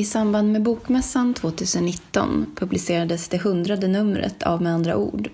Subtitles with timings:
[0.00, 5.30] I samband med Bokmässan 2019 publicerades det hundrade numret av Med andra ord,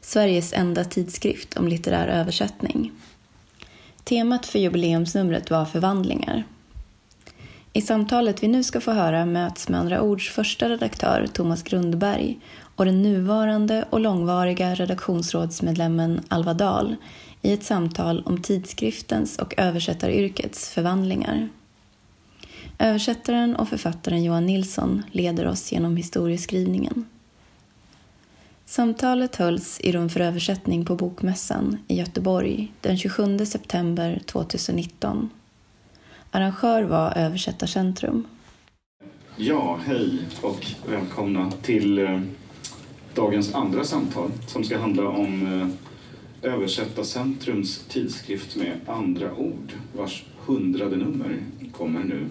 [0.00, 2.92] Sveriges enda tidskrift om litterär översättning.
[4.04, 6.44] Temat för jubileumsnumret var förvandlingar.
[7.72, 12.40] I samtalet vi nu ska få höra möts med andra ords första redaktör Thomas Grundberg
[12.76, 16.96] och den nuvarande och långvariga redaktionsrådsmedlemmen Alva Dahl
[17.42, 21.48] i ett samtal om tidskriftens och översättaryrkets förvandlingar.
[22.80, 27.04] Översättaren och författaren Johan Nilsson leder oss genom historieskrivningen.
[28.64, 35.30] Samtalet hölls i Rum för översättning på Bokmässan i Göteborg den 27 september 2019.
[36.30, 38.26] Arrangör var Översättarcentrum.
[39.36, 42.20] Ja, hej och välkomna till eh,
[43.14, 45.60] dagens andra samtal som ska handla om
[46.42, 51.38] eh, Översättarcentrums tidskrift med andra ord vars hundrade nummer
[51.72, 52.26] kommer nu.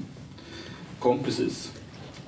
[1.00, 1.72] Kom precis.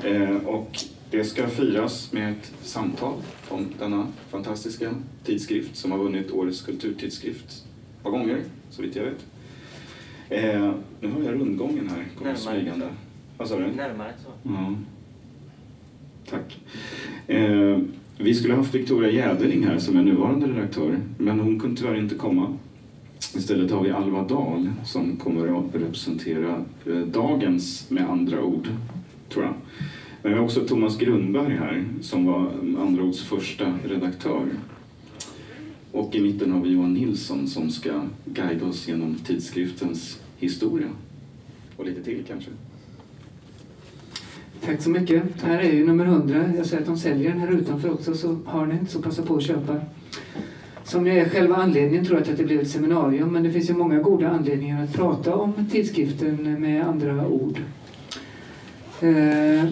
[0.04, 0.78] Eh, och
[1.12, 3.14] det ska firas med ett samtal
[3.50, 4.94] om denna fantastiska
[5.24, 7.66] tidskrift som har vunnit Årets kulturtidskrift
[7.98, 9.26] ett par gånger, så vitt jag vet.
[10.30, 12.88] Eh, nu har jag rundgången här, kommer smygande.
[13.38, 13.68] Vad sa du?
[13.68, 14.50] Närmare så.
[14.50, 14.76] Ja.
[16.30, 16.60] Tack.
[17.28, 17.78] Eh,
[18.18, 22.16] vi skulle haft Victoria Jäderling här som är nuvarande redaktör, men hon kunde tyvärr inte
[22.16, 22.58] komma.
[23.36, 28.68] Istället har vi Alva Dahl som kommer att representera eh, dagens med andra ord,
[29.30, 29.54] tror jag.
[30.22, 34.46] Men vi har också Thomas Grundberg här som var mm, andra ords första redaktör.
[35.92, 40.88] Och i mitten har vi Johan Nilsson som ska guida oss genom tidskriftens historia.
[41.78, 42.52] Och lite till kanske.
[44.66, 45.42] Tack så mycket.
[45.42, 46.54] Här är ju nummer 100.
[46.58, 49.22] Jag ser att de säljer den här utanför också, så har ni inte så passa
[49.22, 49.82] på att köpa.
[50.90, 53.70] Som jag är själva anledningen tror jag att det blev ett seminarium, men det finns
[53.70, 57.60] ju många goda anledningar att prata om tidskriften med andra ord.
[59.02, 59.66] Eh,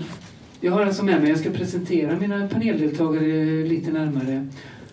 [0.61, 4.47] jag har alltså med mig, jag ska presentera mina paneldeltagare lite närmare.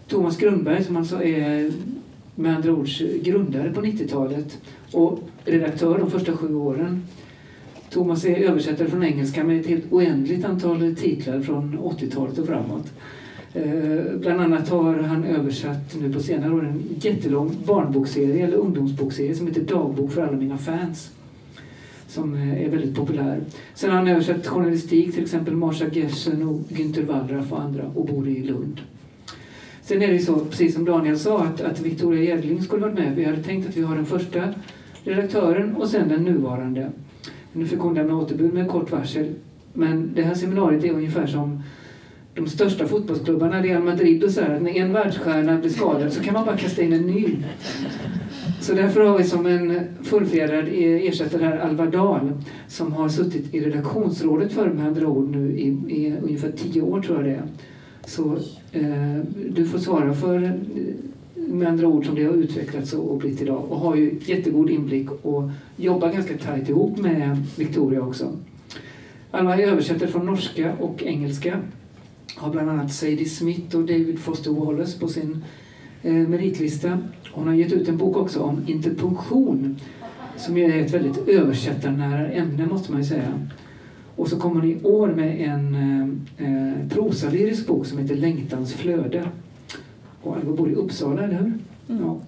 [0.08, 1.72] Thomas Grundberg som alltså är
[2.34, 2.88] med andra ord
[3.22, 4.58] grundare på 90-talet
[4.92, 7.02] och redaktör de första sju åren.
[7.90, 12.92] Thomas är översättare från engelska med ett helt oändligt antal titlar från 80-talet och framåt.
[13.54, 19.34] Eh, bland annat har han översatt nu på senare år en jättelång barnbokserie eller ungdomsbokserie
[19.34, 21.10] som heter Dagbok för alla mina fans.
[22.08, 23.40] Som eh, är väldigt populär.
[23.74, 28.06] Sen har han översatt journalistik, till exempel Marsha Gersen och Günter Wallraff och andra och
[28.06, 28.80] bor i Lund.
[29.82, 33.16] Sen är det så, precis som Daniel sa, att, att Victoria Jäderling skulle varit med.
[33.16, 34.54] Vi hade tänkt att vi har den första
[35.04, 36.90] redaktören och sen den nuvarande.
[37.52, 39.34] Nu fick hon lämna återbud med kort varsel.
[39.72, 41.62] Men det här seminariet är ungefär som
[42.34, 46.34] de största fotbollsklubbarna, Real Madrid och så här, när en världsstjärna blir skadad så kan
[46.34, 47.36] man bara kasta in en ny.
[48.60, 52.32] Så därför har vi som en fullfjädrad e- ersättare här Alva Dahl
[52.68, 57.02] som har suttit i redaktionsrådet för med andra ord nu i, i ungefär tio år
[57.02, 57.42] tror jag det är.
[58.06, 58.36] Så
[58.72, 60.50] eh, du får svara för eh,
[61.34, 65.08] med andra ord som det har utvecklats och blivit idag och har ju jättegod inblick
[65.22, 68.32] och jobbar ganska tajt ihop med Victoria också.
[69.30, 71.60] Alva är översättare från norska och engelska.
[72.36, 75.44] Har bland annat Sadie Smith och David Foster Wallace på sin
[76.02, 76.98] eh, meritlista.
[77.32, 79.76] Hon har gett ut en bok också om interpunktion
[80.36, 83.48] som är ett väldigt översättarnära ämne måste man ju säga.
[84.16, 85.74] Och så kommer hon i år med en
[86.38, 89.28] eh, prosalyrisk bok som heter Längtans flöde.
[90.22, 91.52] Och Alva bor i Uppsala, eller hur?
[91.88, 92.02] Mm.
[92.02, 92.20] Ja.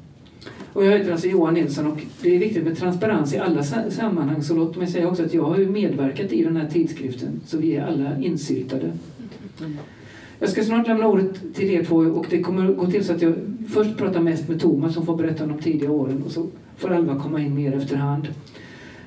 [0.73, 4.43] Och jag heter alltså Johan Nilsson och det är viktigt med transparens i alla sammanhang.
[4.43, 7.41] Så låt mig säga också att jag har medverkat i den här tidskriften.
[7.47, 8.93] Så vi är alla insyltade.
[9.61, 9.77] Mm.
[10.39, 13.23] Jag ska snart lämna ordet till er två och det kommer gå till så att
[13.23, 13.35] jag
[13.69, 16.47] först pratar mest med Thomas som får berätta om de tidiga åren och så
[16.77, 18.29] får Alva komma in mer efterhand.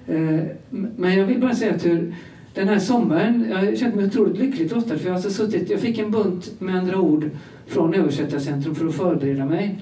[0.07, 0.39] Eh,
[0.69, 2.15] men jag vill bara säga att hur
[2.53, 5.79] den här sommaren, jag har känt mig otroligt lyckligt lottad för jag, alltså suttit, jag
[5.79, 7.29] fick en bunt med andra ord
[7.67, 9.79] från Översättarcentrum för att förbereda mig.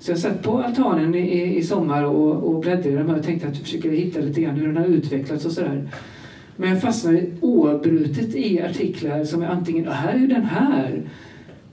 [0.00, 3.48] Så jag satt på altanen i, i sommar och, och bläddrade i dem och tänkte
[3.48, 5.88] att jag försöker hitta lite grann hur den har utvecklats och sådär.
[6.60, 11.02] Men jag fastnar oavbrutet i artiklar som är antingen här är den här”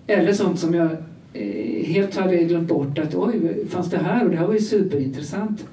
[0.08, 0.90] eller sånt som jag
[1.34, 4.60] eh, helt hade glömt bort att oj, fanns det här och det här var ju
[4.60, 5.66] superintressant.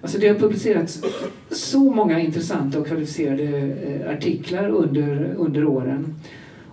[0.00, 1.02] Alltså det har publicerats
[1.50, 6.14] så många intressanta och kvalificerade eh, artiklar under, under åren.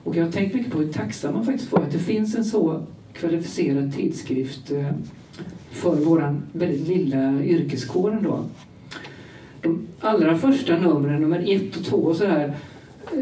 [0.03, 2.45] Och jag har tänkt mycket på hur tacksam man faktiskt får att det finns en
[2.45, 2.81] så
[3.13, 4.91] kvalificerad tidskrift eh,
[5.71, 8.43] för våran väldigt lilla yrkeskår ändå
[9.61, 12.53] de allra första numren, nummer ett och två och sådär,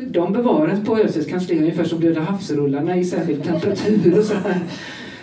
[0.08, 4.60] de bevaras på ÖCs kansli ungefär som Döda havsrullarna i särskild temperatur och sådär.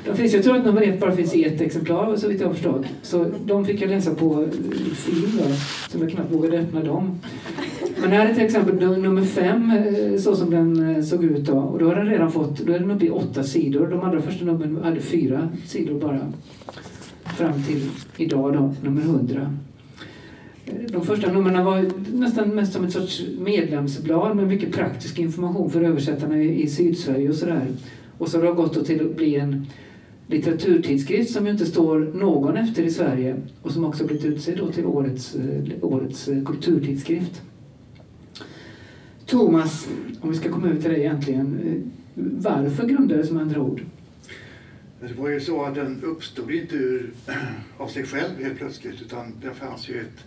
[0.07, 2.47] De finns, jag tror att nummer ett bara finns i ett exemplar så vitt jag
[2.47, 2.87] har förstått.
[3.03, 4.49] Så de fick jag läsa på eh,
[4.95, 5.45] film då,
[5.91, 7.21] som jag knappt vågade öppna dem.
[8.01, 11.59] Men här är till exempel nummer fem eh, så som den eh, såg ut då.
[11.59, 13.87] Och då har den redan fått, då är den uppe i åtta sidor.
[13.87, 16.33] De andra första numren hade fyra sidor bara.
[17.37, 19.57] Fram till idag då, nummer 100
[20.67, 25.83] de första numren var nästan mest som ett sorts medlemsblad med mycket praktisk information för
[25.83, 27.67] översättarna i Sydsverige och sådär.
[28.19, 29.67] Och så har det gått till att bli en
[30.27, 34.87] litteraturtidskrift som ju inte står någon efter i Sverige och som också blivit utsedd till
[34.87, 37.43] årets, eh, årets eh, kulturtidskrift.
[39.27, 39.89] Thomas,
[40.21, 41.61] om vi ska komma ut till dig egentligen.
[41.67, 43.81] Eh, varför grundades med andra ord?
[45.01, 47.11] Det var ju så att den uppstod inte ur,
[47.79, 50.25] av sig själv helt plötsligt utan det fanns ju ett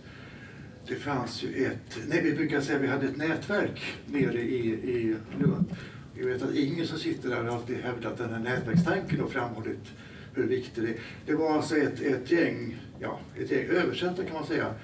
[0.88, 4.68] det fanns ju ett, nej vi brukar säga att vi hade ett nätverk nere i,
[4.72, 5.76] i Lund.
[6.14, 9.92] Jag vet att ingen som sitter där har alltid hävdat den här nätverkstanken och framhållit
[10.34, 10.96] hur viktig det är.
[11.26, 14.74] Det var alltså ett, ett gäng, ja, ett gäng översättare kan man säga,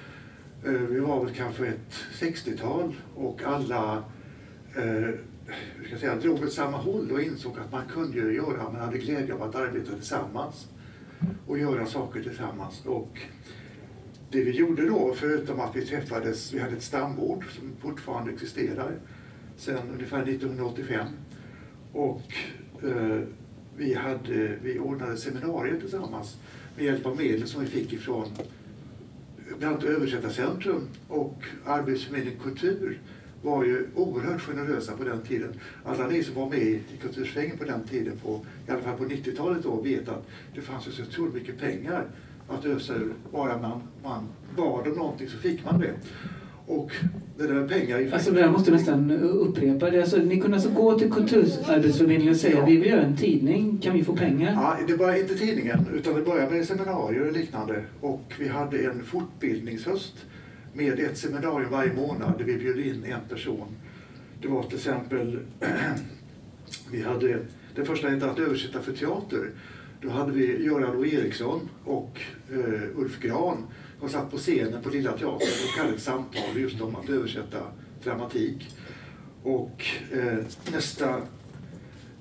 [0.64, 4.04] eh, vi var väl kanske ett 60-tal och alla
[4.76, 5.08] eh,
[5.86, 9.34] ska säga, drog åt samma håll och insåg att man kunde göra, man hade glädje
[9.34, 10.66] av att arbeta tillsammans
[11.46, 12.82] och göra saker tillsammans.
[12.84, 13.20] Och
[14.34, 18.92] det vi gjorde då, förutom att vi träffades, vi hade ett stambord som fortfarande existerar
[19.56, 21.06] sedan ungefär 1985.
[21.92, 22.34] Och
[22.82, 23.20] eh,
[23.76, 26.36] vi, hade, vi ordnade seminarier tillsammans
[26.76, 28.28] med hjälp av medel som vi fick ifrån
[29.58, 33.00] bland annat Översättarcentrum och Arbetsförmedlingen Kultur
[33.42, 35.60] var ju oerhört generösa på den tiden.
[35.84, 39.04] Alla ni som var med i Kultursvängen på den tiden, på, i alla fall på
[39.04, 42.06] 90-talet då, vet att det fanns ju så otroligt mycket pengar
[42.48, 43.14] att ösa ur.
[43.32, 45.94] Bara man, man bad om någonting så fick man det.
[46.66, 46.92] Och
[47.38, 48.12] det där pengar...
[48.12, 49.90] Alltså det där måste du nästan upprepa.
[49.90, 52.64] Det alltså, ni kunde alltså gå till Kulturarbetsförmedlingen och säga ja.
[52.64, 54.52] vi vill göra en tidning, kan vi få pengar?
[54.52, 57.84] Ja, det var inte tidningen utan det började med seminarier och liknande.
[58.00, 60.14] Och vi hade en fortbildningshöst
[60.72, 63.66] med ett seminarium varje månad där vi bjöd in en person.
[64.42, 65.38] Det var till exempel,
[66.90, 67.38] vi hade,
[67.74, 69.50] det första hette att översätta för teater.
[70.04, 72.20] Då hade vi Göran O Eriksson och
[72.52, 73.66] eh, Ulf Gran
[73.98, 77.58] som satt på scenen på Lilla Teatern och hade ett samtal just om att översätta
[78.04, 78.76] dramatik.
[79.42, 80.38] Och eh,
[80.72, 81.22] nästa,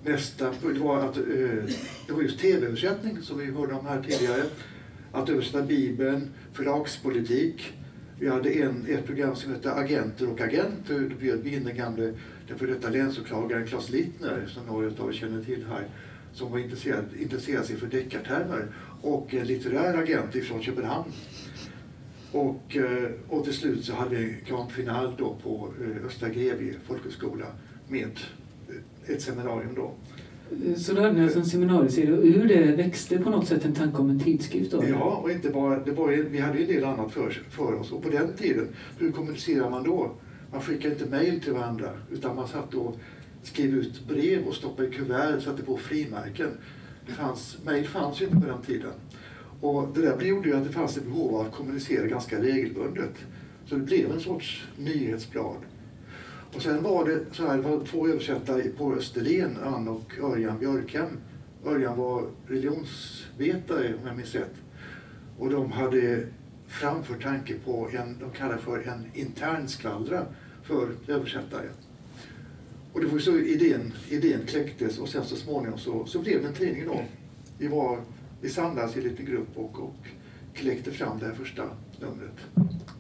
[0.03, 1.23] nästa punkt var, att, eh,
[2.07, 4.43] det var just tv-översättning som vi hörde om här tidigare.
[5.11, 7.73] Att översätta Bibeln, förlagspolitik.
[8.19, 10.99] Vi hade en, ett program som hette Agenter och agenter.
[10.99, 12.13] Då bjöd vi in den gamle,
[12.47, 15.87] den före detta länsåklagaren Claes Littner, som några av er känner till här,
[16.33, 18.67] som var intresserad, intresserad sig för deckartermer
[19.01, 21.11] och en litterär agent ifrån Köpenhamn
[22.31, 26.73] och, eh, och till slut så hade vi grand final då på eh, Östra Grevie
[26.87, 27.45] folkhögskola
[27.87, 28.19] med
[29.05, 29.91] ett seminarium då.
[30.77, 33.73] Så då hade ni alltså en seminarieserie och ur det växte på något sätt en
[33.73, 34.71] tanke om en tidskrift?
[34.71, 37.73] Då, ja, och inte bara, det var, vi hade ju en del annat för, för
[37.73, 37.91] oss.
[37.91, 38.67] Och på den tiden,
[38.99, 40.11] hur kommunicerar man då?
[40.51, 42.99] Man skickade inte mejl till varandra utan man satt och
[43.47, 46.57] skrev ut brev och stoppade i kuvert och satte på frimärken.
[47.07, 48.93] Det fanns, mejl fanns ju inte på den tiden.
[49.61, 53.13] Och det där gjorde ju att det fanns ett behov av att kommunicera ganska regelbundet.
[53.65, 55.57] Så det blev en sorts nyhetsblad.
[56.55, 60.59] Och sen var det så här, det var två översättare på Österlen, Ann och Örjan
[60.59, 61.17] Björkhem.
[61.65, 64.53] Örjan var religionsvetare om jag minns rätt.
[65.37, 66.27] Och de hade
[66.67, 70.25] framfört tanke på en, de kallar för en intern skvallra
[70.63, 71.67] för översättare.
[72.93, 76.47] Och det var så idén, idén kläcktes och sen så småningom så, så blev det
[76.47, 77.01] en tidning då.
[77.57, 77.99] Vi var
[78.43, 80.07] vi samlades i en liten grupp och, och
[80.53, 81.63] kläckte fram det här första
[81.99, 82.37] numret.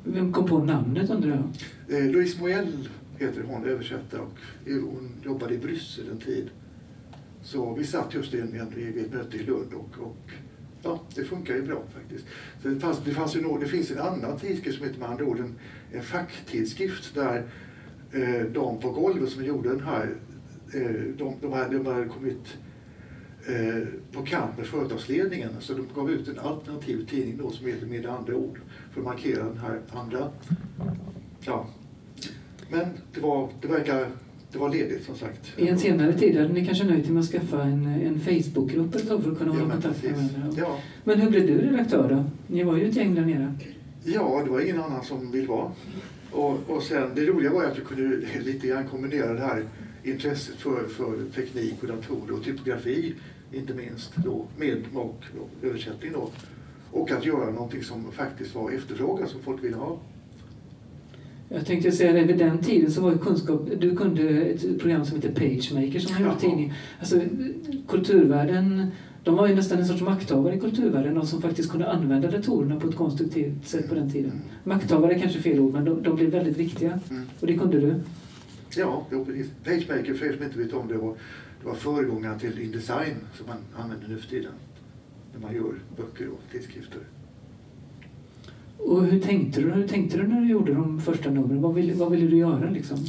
[0.03, 1.99] Vem kom på namnet undrar jag?
[1.99, 6.49] Eh, Louise Moell heter hon, översättare och hon jobbade i Bryssel en tid.
[7.43, 10.31] Så vi satt just i, en, ett möte i Lund och, och
[10.83, 12.25] ja, det funkar ju bra faktiskt.
[12.61, 15.09] Så det, fanns, det, fanns ju något, det finns en annan tidskrift som heter med
[15.09, 15.55] andra ord en,
[15.91, 17.43] en facktidskrift där
[18.13, 20.15] eh, de på golvet som gjorde den här,
[20.73, 22.57] eh, de, de, hade, de hade kommit
[23.47, 25.49] Eh, på kant med företagsledningen.
[25.59, 28.59] Så de gav ut en alternativ tidning då som heter Med andra ord
[28.93, 30.29] för att markera den här andra.
[31.39, 31.65] Ja.
[32.69, 34.07] Men det, var, det verkar
[34.51, 35.53] det var ledigt som sagt.
[35.57, 38.95] I en senare tid hade ni kanske nöjt er med att skaffa en, en Facebookgrupp
[38.95, 40.55] för att kunna hålla kontakt med varandra.
[40.57, 40.79] Ja.
[41.03, 42.23] Men hur blev du redaktör då?
[42.47, 43.53] Ni var ju ett gäng där nere.
[44.03, 45.71] Ja, det var ingen annan som ville vara.
[46.33, 49.65] Och, och sen, det roliga var att vi kunde lite grann kombinera det här
[50.03, 53.15] intresset för, för teknik och datorer och typografi
[53.53, 55.23] inte minst då, med och
[55.61, 56.29] översättning då.
[56.91, 59.99] Och att göra någonting som faktiskt var efterfrågan som folk ville ha.
[61.49, 65.05] Jag tänkte säga det, vid den tiden så var ju kunskap, du kunde ett program
[65.05, 66.73] som heter PageMaker som har gjort tidning.
[66.99, 67.21] Alltså
[67.87, 68.87] kulturvärlden
[69.23, 72.79] de var ju nästan en sorts makthavare i kulturvärlden, de som faktiskt kunde använda datorerna
[72.79, 74.41] på ett konstruktivt sätt på den tiden.
[74.63, 76.99] Makthavare är kanske fel ord, men de, de blev väldigt viktiga.
[77.09, 77.23] Mm.
[77.39, 77.95] Och det kunde du.
[78.75, 79.47] Ja, jo, precis.
[79.63, 81.15] PageMaker, för er som inte vet om det, var,
[81.61, 84.51] det var föregångaren till InDesign som man använder nu för tiden.
[85.33, 87.01] När man gör böcker och tidskrifter.
[88.77, 91.61] Och hur tänkte du, hur tänkte du när du gjorde de första numren?
[91.61, 92.97] Vad ville, vad ville du göra liksom?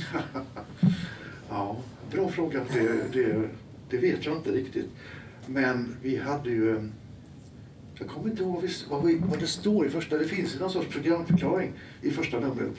[1.48, 1.76] Ja,
[2.12, 2.60] bra fråga.
[2.72, 3.48] Det, det,
[3.90, 4.90] det vet jag inte riktigt.
[5.46, 6.76] Men vi hade ju...
[6.76, 6.84] Eh,
[7.98, 10.18] jag kommer inte ihåg vad, vi, vad, det står i första...
[10.18, 11.72] Det finns någon sorts programförklaring
[12.02, 12.74] i första numret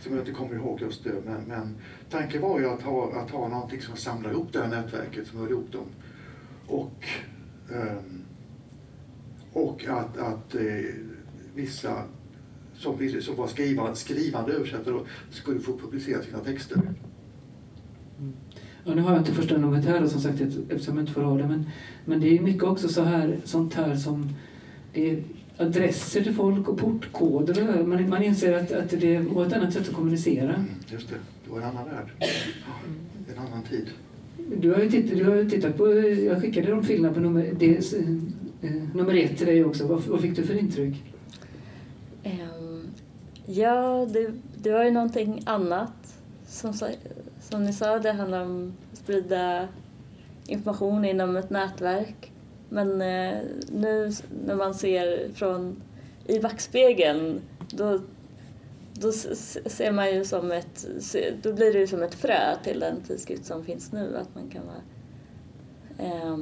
[0.00, 1.22] som jag inte kommer ihåg just nu.
[1.26, 1.76] Men, men
[2.10, 5.38] tanken var ju att ha, att ha någonting som samlar ihop det här nätverket, som
[5.38, 5.86] höll ihop dem.
[6.66, 7.04] Och,
[7.72, 8.24] ehm,
[9.52, 10.62] och att, att eh,
[11.54, 12.02] vissa
[12.74, 16.76] som, ville, som var skrivande, skrivande översättare skulle få publicera sina texter.
[18.18, 18.32] Mm.
[18.88, 21.22] Ja, nu har jag inte första numret här då, som sagt eftersom jag inte får
[21.22, 21.46] ha det.
[21.46, 21.66] Men,
[22.04, 24.28] men det är mycket också så här, sånt här som
[24.92, 25.22] det är
[25.56, 27.84] adresser till folk och portkoder.
[27.84, 30.54] Man, man inser att, att det var ett annat sätt att kommunicera.
[30.54, 31.14] Mm, just det,
[31.44, 32.06] det var en annan värld.
[33.32, 33.86] En annan tid.
[34.60, 37.52] Du har ju tittat, du har ju tittat på, jag skickade de filmerna på nummer,
[37.58, 39.86] det, eh, nummer ett till dig också.
[39.86, 41.04] Vad, vad fick du för intryck?
[42.22, 42.88] Ehm,
[43.46, 44.30] ja, det,
[44.62, 45.92] det var ju någonting annat.
[46.48, 46.74] Som,
[47.50, 49.68] som ni sa, det handlar om att sprida
[50.46, 52.32] information inom ett nätverk.
[52.68, 53.38] Men eh,
[53.68, 54.12] nu
[54.46, 55.82] när man ser från
[56.26, 58.00] i backspegeln då,
[58.92, 60.86] då ser man ju som ett,
[61.42, 64.16] då blir det ju som ett frö till den tidskrift som finns nu.
[64.16, 64.82] Att man kan vara
[66.10, 66.36] eh,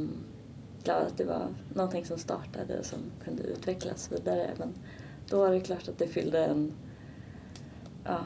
[0.84, 4.50] glad att det var någonting som startade och som kunde utvecklas vidare.
[4.58, 4.68] Men
[5.28, 6.72] då var det klart att det fyllde en,
[8.04, 8.20] ja,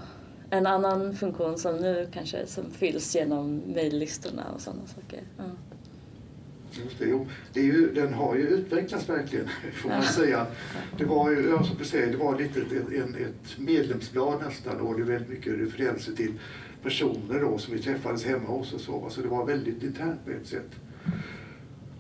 [0.51, 5.21] en annan funktion som nu kanske som fylls genom mejllistorna och sådana saker.
[5.37, 5.45] Ja.
[6.85, 9.49] Just det, det är ju, den har ju utvecklats verkligen,
[9.83, 10.47] får man säga.
[10.99, 14.97] Det var ju, som du säger, det var lite ett, en, ett medlemsblad nästan och
[14.97, 16.33] det är väldigt mycket referenser till
[16.83, 19.07] personer då som vi träffades hemma hos och så.
[19.11, 20.71] Så det var väldigt internt på ett sätt.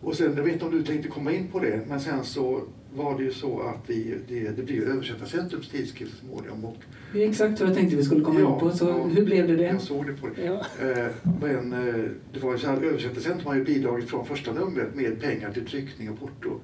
[0.00, 2.62] Och sen, jag vet inte om du tänkte komma in på det, men sen så
[2.98, 6.64] var det ju så att vi, det, det ju Översättarcentrums tidskrift så småningom.
[6.64, 6.76] Och,
[7.12, 8.70] Det är exakt vad jag tänkte vi skulle komma Ja, in på.
[8.70, 9.04] Så ja.
[9.04, 9.62] hur blev det det?
[9.62, 10.44] Jag såg det på det.
[10.44, 10.86] Ja.
[10.88, 14.94] Eh, men eh, det var ju så här, Översättarcentrum har ju bidragit från första numret
[14.94, 16.60] med pengar till tryckning och porto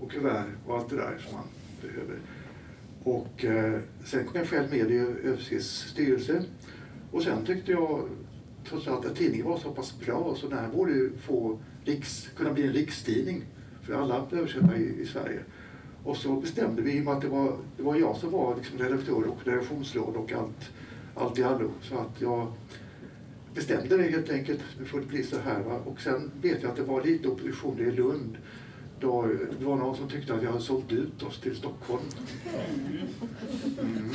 [0.00, 1.44] och kuvert och allt det där som man
[1.82, 2.16] behöver.
[3.02, 6.42] Och eh, sen kom jag själv med i ÖFCs styrelse
[7.10, 8.08] och sen tyckte jag
[8.68, 12.28] trots allt att tidningen var så pass bra så den här borde ju få riks,
[12.36, 13.44] kunna bli en rikstidning
[13.82, 15.40] för alla översättare i, i Sverige.
[16.04, 18.56] Och så bestämde vi, i och med att det var, det var jag som var
[18.56, 20.70] liksom redaktör och redaktionsråd och allt,
[21.14, 21.70] allt i allo.
[21.82, 22.52] Så att jag
[23.54, 24.60] bestämde det helt enkelt.
[24.78, 25.60] Nu får det bli så här.
[25.60, 25.80] Va?
[25.84, 28.36] Och sen vet jag att det var lite opposition i Lund.
[29.00, 29.26] Då,
[29.58, 32.02] det var någon som tyckte att jag hade sålt ut oss till Stockholm.
[33.80, 34.10] Mm.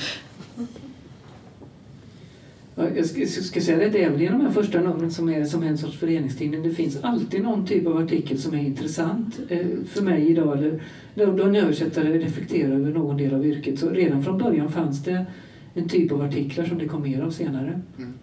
[2.76, 5.46] Ja, Jag ska, säga det, det är väl i de här första numren som är
[5.46, 6.64] som en sorts föreningstidning.
[6.64, 10.58] Det finns alltid någon typ av artikel som är intressant eh, för mig idag.
[10.58, 10.80] Eller
[11.16, 13.80] då, en översättare reflekterar över någon del av yrket.
[13.80, 15.26] Så redan från början fanns det
[15.74, 17.82] en typ av artiklar som det kom mer av senare.
[17.98, 18.14] Mm.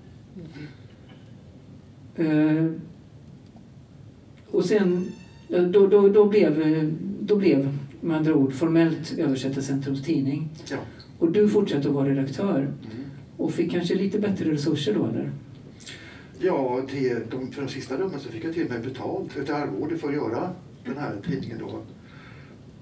[2.17, 2.73] Eh,
[4.51, 5.13] och sen,
[5.49, 10.49] då, då, då, blev, då blev med andra ord formellt Översättarcentrums tidning.
[10.71, 10.77] Ja.
[11.19, 13.02] Och du fortsatte att vara redaktör Mm
[13.43, 15.31] och fick kanske lite bättre resurser då eller?
[16.39, 19.51] Ja, till, de, för de sista rummen så fick jag till och med betalt, ett
[19.51, 20.51] arvode för att göra
[20.85, 21.83] den här tidningen då.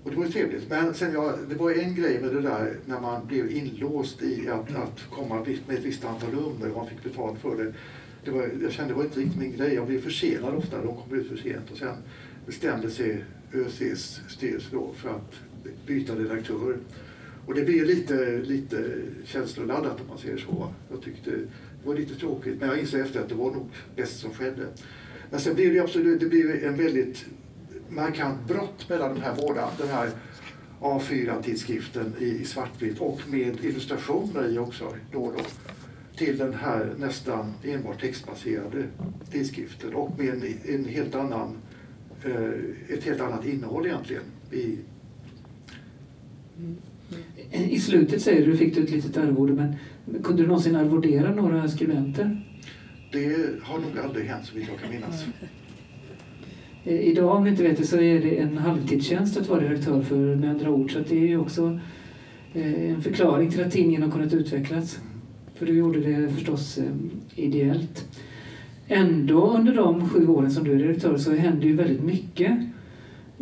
[0.04, 0.70] Och det var ju trevligt.
[0.70, 4.22] Men sen jag, det var ju en grej med det där när man blev inlåst
[4.22, 7.72] i att, att komma med ett visst antal nummer och man fick betalt för det.
[8.24, 9.74] det var, jag kände det var inte riktigt min grej.
[9.74, 10.82] Jag blev försenad ofta.
[10.82, 11.70] De kom ut för sent.
[11.70, 11.94] Och sen
[12.46, 13.24] bestämde sig
[13.54, 15.34] ÖCs styrelse då för att
[15.86, 16.76] byta redaktör.
[17.50, 18.84] Och det blir lite, lite
[19.24, 20.72] känsloladdat om man säger så.
[20.90, 21.46] Jag tyckte det
[21.84, 22.60] var lite tråkigt.
[22.60, 24.66] Men jag inser efter att det var nog bäst som skedde.
[25.30, 27.26] Men sen blir det absolut det blir en väldigt
[27.88, 29.70] markant brott mellan de här båda.
[29.78, 30.10] Den här
[30.80, 35.44] A4-tidskriften i, i svartvitt och med illustrationer i också då och då.
[36.16, 38.84] Till den här nästan enbart textbaserade
[39.32, 41.56] tidskriften och med en, en helt annan,
[42.24, 44.24] eh, ett helt annat innehåll egentligen.
[44.52, 44.78] I,
[47.52, 49.74] i slutet säger du fick du ett litet arvode men
[50.22, 52.44] kunde du någonsin arvodera några skribenter?
[53.12, 55.24] det har nog aldrig hänt så vitt jag kan minnas.
[56.84, 60.02] Eh, Idag om ni inte vet det så är det en halvtidstjänst att vara redaktör
[60.02, 61.80] för med andra ord så det är ju också
[62.54, 64.98] eh, en förklaring till att tidningen har kunnat utvecklas.
[65.54, 66.84] För du gjorde det förstås eh,
[67.34, 68.18] ideellt.
[68.88, 72.58] Ändå under de sju åren som du är redaktör så händer ju väldigt mycket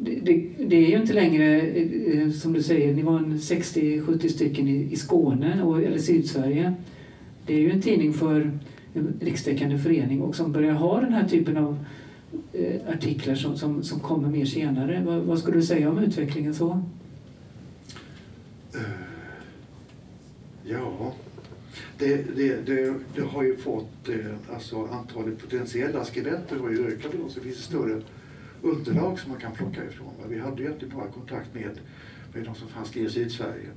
[0.01, 4.29] det, det, det är ju inte längre, eh, eh, som du säger, ni var 60-70
[4.29, 6.75] stycken i, i Skåne och, eller Sydsverige.
[7.47, 8.53] Det är ju en tidning för
[8.95, 11.85] en rikstäckande förening och som börjar ha den här typen av
[12.53, 15.03] eh, artiklar som, som, som kommer mer senare.
[15.07, 16.83] Vad, vad skulle du säga om utvecklingen så?
[18.75, 18.81] Eh,
[20.65, 21.13] ja,
[21.99, 24.09] det, det, det, det har ju fått,
[24.53, 28.01] alltså antalet potentiella skribenter har ju ökat och så finns det större
[28.63, 30.13] underlag som man kan plocka ifrån.
[30.29, 31.71] Vi hade ju inte bara kontakt med,
[32.35, 33.69] med de som fanns i Sydsverige.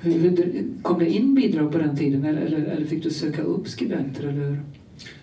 [0.00, 3.42] Hur, hur, kom det in bidrag på den tiden eller, eller, eller, fick du söka
[3.42, 4.28] upp skribenter?
[4.28, 4.62] Eller?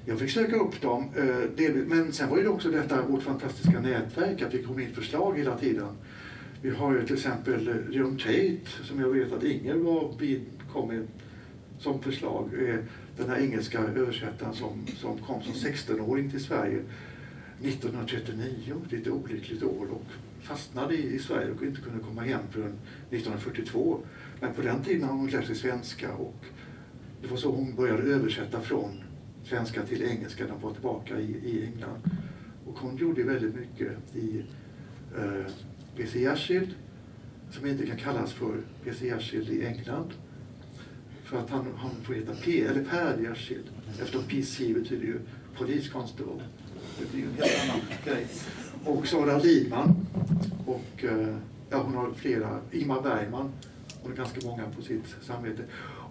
[0.05, 4.41] Jag fick söka upp dem, eh, men sen var det också detta vårt fantastiska nätverk,
[4.41, 5.87] att vi kom in förslag hela tiden.
[6.61, 10.13] Vi har ju till exempel John Tate som jag vet att Inger var
[10.73, 11.07] kom med
[11.79, 12.49] som förslag.
[12.67, 12.75] Eh,
[13.17, 16.81] den här engelska översättaren som, som kom som 16-åring till Sverige
[17.61, 20.05] 1939, lite olyckligt år och
[20.41, 22.73] fastnade i, Sverige och inte kunde komma hem förrän
[23.09, 23.99] 1942.
[24.39, 26.45] Men på den tiden hade hon lärt sig svenska och
[27.21, 29.03] det var så hon började översätta från
[29.43, 32.01] svenska till engelska när hon var tillbaka i, i England.
[32.65, 34.45] Och hon gjorde väldigt mycket i
[35.17, 35.51] eh,
[35.95, 36.19] P.C.
[36.19, 36.75] Jersild,
[37.51, 39.07] som inte kan kallas för P.C.
[39.07, 40.13] Jersild i England.
[41.23, 43.65] För att han, han får heta P, eller Per Jersild,
[43.99, 45.19] eftersom PC betyder ju
[45.57, 45.89] Police
[46.99, 48.27] det blir ju en helt annan grej.
[48.85, 49.95] Och Sara Lidman.
[50.65, 51.35] Och eh,
[51.69, 52.59] ja, hon har flera.
[52.71, 53.51] Ingmar Bergman.
[54.01, 55.63] Hon har ganska många på sitt samvete.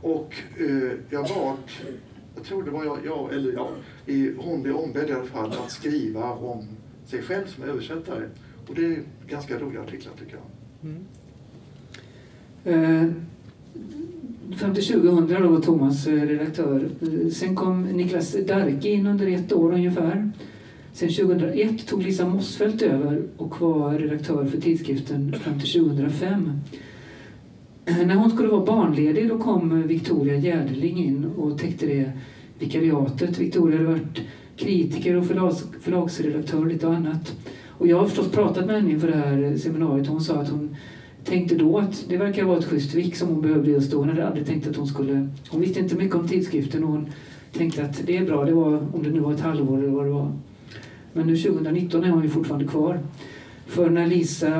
[0.02, 1.59] Och eh, jag bad,
[2.37, 3.71] jag tror det var jag, jag eller ja,
[4.07, 6.68] i, hon blev ombedd i alla fall att skriva om
[7.07, 8.28] sig själv som översättare.
[8.68, 10.45] Och det är ganska roliga artiklar tycker jag.
[10.90, 11.04] Mm.
[12.64, 13.12] Eh,
[14.59, 16.90] fram till 2000 då var Thomas eh, redaktör.
[17.00, 20.30] Eh, sen kom Niklas Darke in under ett år ungefär.
[20.92, 26.52] Sen 2001 tog Lisa Mossfeldt över och var redaktör för tidskriften fram till 2005.
[27.85, 32.12] När hon skulle vara barnledig då kom Victoria Jäderling in och täckte det
[32.59, 33.38] vikariatet.
[33.38, 34.21] Victoria hade varit
[34.57, 37.36] kritiker och förlags, förlagsredaktör och lite annat.
[37.69, 40.49] Och jag har förstås pratat med henne inför det här seminariet och hon sa att
[40.49, 40.76] hon
[41.25, 43.99] tänkte då att det verkar vara ett schysst vik som hon behövde just då.
[43.99, 45.28] Hon hade aldrig tänkt att hon skulle...
[45.49, 47.06] Hon visste inte mycket om tidskriften och hon
[47.52, 50.04] tänkte att det är bra, det var, om det nu var ett halvår eller vad
[50.04, 50.32] det var.
[51.19, 53.00] Men nu 2019 är hon ju fortfarande kvar.
[53.67, 54.50] För när Lisa,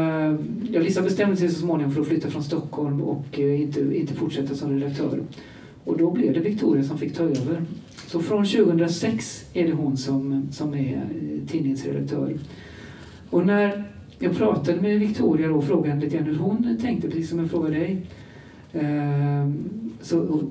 [0.71, 4.15] ja, Lisa bestämde sig så småningom för att flytta från Stockholm och eh, inte, inte
[4.15, 5.21] fortsätta som redaktör.
[5.85, 7.63] Och då blev det Victoria som fick ta över.
[8.07, 12.39] Så från 2006 är det hon som, som är eh, tidningsredaktör.
[13.31, 13.85] Och när
[14.19, 17.75] jag pratade med Victoria och frågade lite grann hur hon tänkte, precis som jag frågade
[17.75, 18.07] dig.
[18.73, 19.51] Eh,
[20.01, 20.43] så,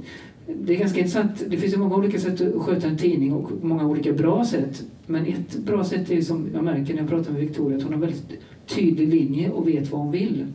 [0.55, 1.43] det är ganska intressant.
[1.47, 4.83] Det finns ju många olika sätt att sköta en tidning och många olika bra sätt.
[5.05, 7.93] Men ett bra sätt är som jag märker när jag pratar med Victoria att hon
[7.93, 10.45] har en väldigt tydlig linje och vet vad hon vill.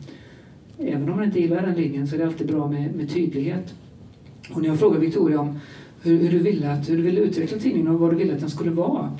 [0.77, 3.73] Även om hon inte gillar den linjen så är det alltid bra med, med tydlighet.
[4.53, 5.59] Och när jag frågade Victoria om
[6.01, 8.39] hur, hur, du ville att, hur du ville utveckla tidningen och vad du ville att
[8.39, 9.11] den skulle vara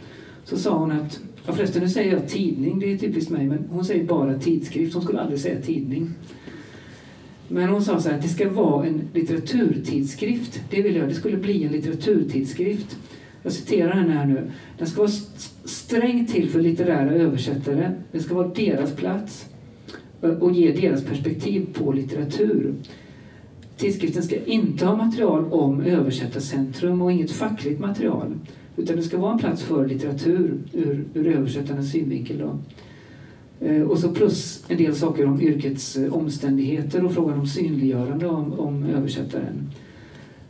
[0.46, 3.66] så sa hon att, ja förresten nu säger jag tidning, det är typiskt mig, men
[3.70, 6.10] hon säger bara tidskrift, hon skulle aldrig säga tidning.
[7.54, 10.62] Men hon sa så här, att det ska vara en litteraturtidskrift.
[10.70, 12.98] Det vill jag, det skulle bli en litteraturtidskrift.
[13.44, 14.52] Jag citerar henne här nu.
[14.78, 15.12] Den ska vara
[15.66, 17.92] strängt till för litterära översättare.
[18.12, 19.46] Det ska vara deras plats
[20.40, 22.74] och ge deras perspektiv på litteratur.
[23.78, 28.34] Tidskriften ska inte ha material om översättarcentrum och inget fackligt material.
[28.78, 32.38] Utan det ska vara en plats för litteratur ur, ur översättarens synvinkel.
[32.38, 32.60] Då.
[33.66, 38.28] Eh, och så plus en del saker om yrkets eh, omständigheter och frågan om synliggörande
[38.28, 39.72] om, om översättaren.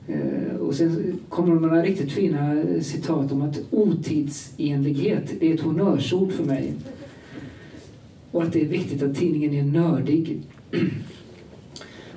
[0.07, 5.61] Eh, och sen kommer det några riktigt fina citat om att otidsenlighet det är ett
[5.61, 6.73] honnörsord för mig.
[8.31, 10.41] Och att det är viktigt att tidningen är nördig.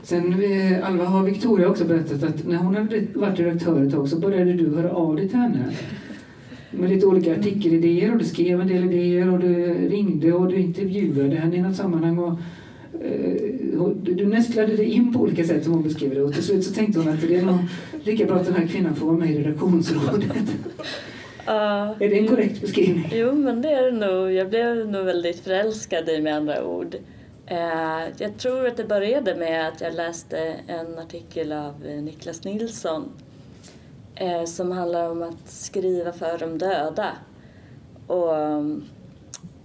[0.03, 0.35] Sen
[0.83, 4.53] Alva har Victoria också berättat att när hon hade varit redaktör ett tag så började
[4.53, 5.73] du höra av dig till henne
[6.77, 10.57] med lite olika artikelidéer och du skrev en del idéer och du ringde och du
[10.57, 12.19] intervjuade henne i något sammanhang.
[12.19, 16.43] Och, uh, du nästlade dig in på olika sätt som hon beskrev det och till
[16.43, 17.59] slut så tänkte hon att det är nog
[18.05, 20.31] lika bra att den här kvinnan får vara med i redaktionsrådet.
[21.49, 23.11] Uh, är det en korrekt beskrivning?
[23.13, 24.33] Jo, men det är det nog.
[24.33, 26.95] Jag blev nog väldigt förälskad i med andra ord.
[27.51, 33.09] Uh, jag tror att det började med att jag läste en artikel av Niklas Nilsson
[34.17, 37.13] eh, som handlar om att skriva för de döda.
[38.07, 38.85] Och mm,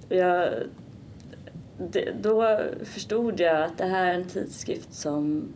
[0.10, 0.50] jag,
[1.78, 5.54] det, då förstod jag att det här är en tidskrift som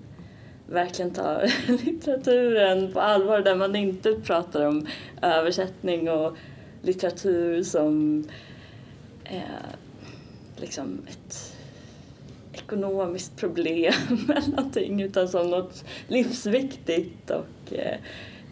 [0.68, 1.52] verkligen tar
[1.86, 4.88] litteraturen på allvar där man inte pratar om
[5.22, 6.38] översättning och
[6.82, 8.24] litteratur som
[9.24, 9.42] eh,
[10.58, 11.56] liksom ett
[12.54, 13.94] ekonomiskt problem
[14.30, 17.98] eller någonting utan som något livsviktigt och eh,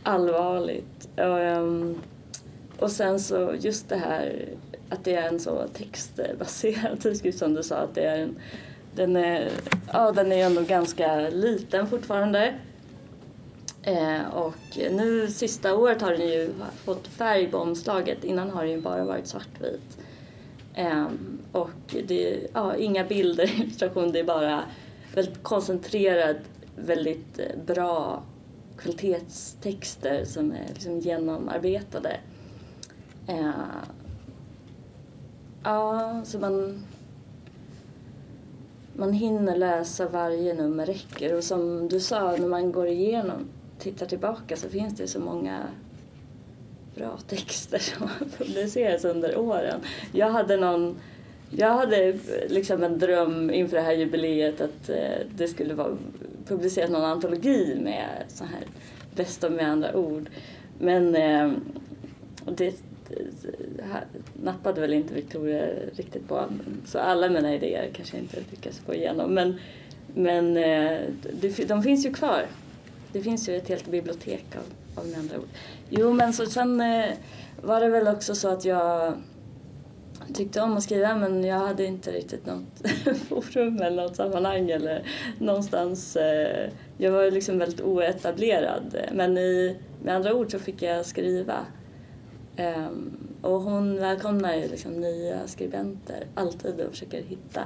[0.03, 1.09] allvarligt.
[1.17, 4.49] Och, och sen så just det här
[4.89, 8.35] att det är en så textbaserad tidskrift som du sa att det är en,
[8.95, 9.49] den är,
[9.93, 12.53] ja den är ju ändå ganska liten fortfarande.
[13.83, 16.49] Eh, och nu sista året har den ju
[16.85, 18.23] fått färg på omslaget.
[18.23, 19.97] Innan har den ju bara varit svartvit.
[20.73, 21.05] Eh,
[21.51, 24.63] och det är ja, inga bilder, illustration, det är bara
[25.15, 26.35] väldigt koncentrerad,
[26.75, 28.23] väldigt eh, bra
[28.83, 32.19] kvalitetstexter som är liksom genomarbetade.
[33.27, 33.51] Eh,
[35.63, 36.83] ja, så man,
[38.93, 43.47] man hinner läsa varje nummer räcker och som du sa, när man går igenom,
[43.79, 45.67] tittar tillbaka så finns det så många
[46.95, 49.81] bra texter som har publicerats under åren.
[50.11, 50.99] Jag hade någon
[51.57, 52.15] jag hade eh,
[52.47, 55.97] liksom en dröm inför det här jubileet att eh, det skulle vara
[56.47, 58.63] publicerat någon antologi med så här
[59.15, 60.29] bästa med andra ord.
[60.79, 61.51] Men eh,
[62.45, 62.73] det, eh,
[63.75, 64.05] det här
[64.43, 66.45] nappade väl inte Victoria riktigt på.
[66.85, 69.33] Så alla mina idéer kanske inte lyckas få igenom.
[69.33, 69.59] Men,
[70.15, 70.99] men eh,
[71.41, 72.45] det, de finns ju kvar.
[73.11, 75.49] Det finns ju ett helt bibliotek av, av med andra ord.
[75.89, 77.09] Jo, men så sen eh,
[77.61, 79.13] var det väl också så att jag
[80.33, 82.89] tyckte om att skriva men jag hade inte riktigt något
[83.29, 85.03] forum eller något sammanhang eller
[85.39, 86.15] någonstans.
[86.15, 91.65] Eh, jag var liksom väldigt oetablerad men i, med andra ord så fick jag skriva.
[92.55, 97.61] Ehm, och hon välkomnar ju liksom nya skribenter alltid och försöker hitta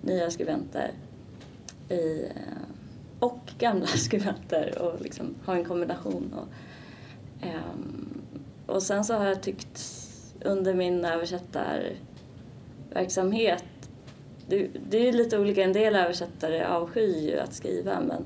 [0.00, 0.90] nya skribenter
[1.88, 2.62] i, eh,
[3.18, 6.34] och gamla skribenter och liksom ha en kombination.
[6.34, 6.48] Och,
[7.46, 8.22] ehm,
[8.66, 10.01] och sen så har jag tyckt
[10.44, 13.64] under min översättarverksamhet
[14.46, 18.24] det, det är lite olika, en del översättare avskyr ju att skriva men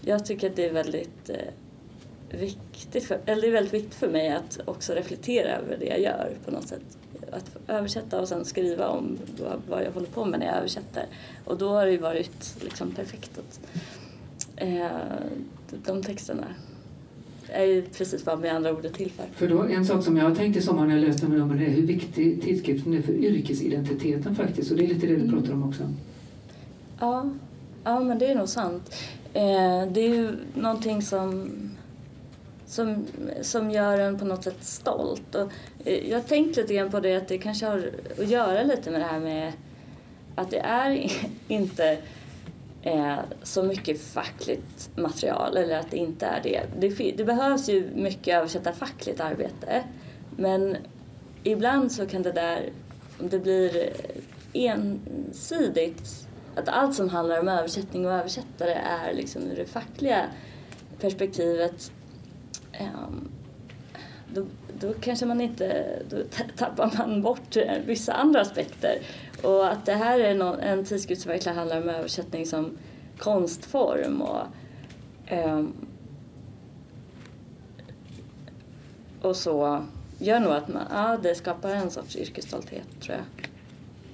[0.00, 1.36] jag tycker att det är väldigt eh,
[2.40, 6.00] viktigt för, eller det är väldigt viktigt för mig att också reflektera över det jag
[6.00, 6.98] gör på något sätt.
[7.32, 11.06] Att översätta och sen skriva om vad, vad jag håller på med när jag översätter.
[11.44, 13.60] Och då har det ju varit liksom perfekt att
[14.56, 14.86] eh,
[15.86, 16.46] de texterna
[17.52, 19.24] är ju precis vad med andra ord är till för.
[19.34, 21.62] För då, en sak som jag har tänkt i sommar när jag läste de numren
[21.62, 24.70] är hur viktig tidskriften är för yrkesidentiteten faktiskt.
[24.70, 25.32] Och det är lite det du mm.
[25.32, 25.82] pratar om också.
[27.00, 27.30] Ja,
[27.84, 28.94] ja men det är nog sant.
[29.32, 31.50] Eh, det är ju någonting som,
[32.66, 33.06] som,
[33.42, 35.34] som gör en på något sätt stolt.
[35.34, 35.52] Och,
[35.84, 38.90] eh, jag har tänkt lite grann på det att det kanske har att göra lite
[38.90, 39.52] med det här med
[40.34, 41.12] att det är
[41.48, 41.98] inte
[42.82, 46.62] eh, så mycket fackligt material eller att det inte är det.
[46.78, 49.84] Det, det behövs ju mycket översätta fackligt arbete
[50.36, 50.76] men
[51.42, 52.70] ibland så kan det där,
[53.20, 53.92] om det blir
[54.52, 60.26] ensidigt att allt som handlar om översättning och översättare är liksom ur det fackliga
[61.00, 61.92] perspektivet
[62.80, 63.28] um,
[64.34, 64.46] då,
[64.80, 66.16] då kanske man inte, då
[66.56, 68.98] tappar man bort eh, vissa andra aspekter.
[69.42, 72.78] Och att det här är någon, en tidskrift som verkligen handlar om översättning som
[73.18, 74.46] konstform och
[75.30, 75.74] um,
[79.22, 79.84] och så
[80.18, 83.51] gör nog att man, ja, det skapar en sorts yrkesstolthet tror jag.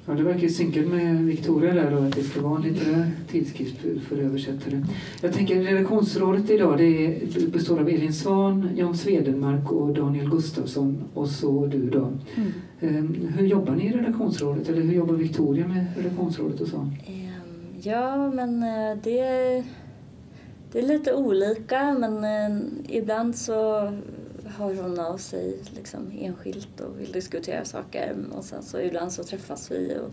[0.08, 3.76] Ja, det verkar synkat med Victoria där då, att det ska vara en litterär tidskrift
[4.08, 4.84] för översättare.
[5.22, 7.18] Jag tänker redaktionsrådet idag det
[7.52, 12.12] består av Elin Svan, Jan Svedenmark och Daniel Gustafsson och så du då.
[12.36, 12.52] Mm.
[12.80, 16.76] Um, hur jobbar ni i redaktionsrådet eller hur jobbar Victoria med redaktionsrådet och så?
[16.76, 16.92] Um,
[17.82, 19.64] ja, men eh, det,
[20.72, 23.92] det är lite olika men uh, ibland så
[24.58, 28.16] hör hon av sig liksom enskilt och vill diskutera saker.
[28.32, 30.10] Och sen så ibland så träffas vi och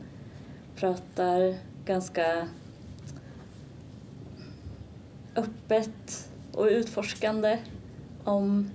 [0.75, 1.55] pratar
[1.85, 2.47] ganska
[5.35, 7.59] öppet och utforskande
[8.23, 8.69] om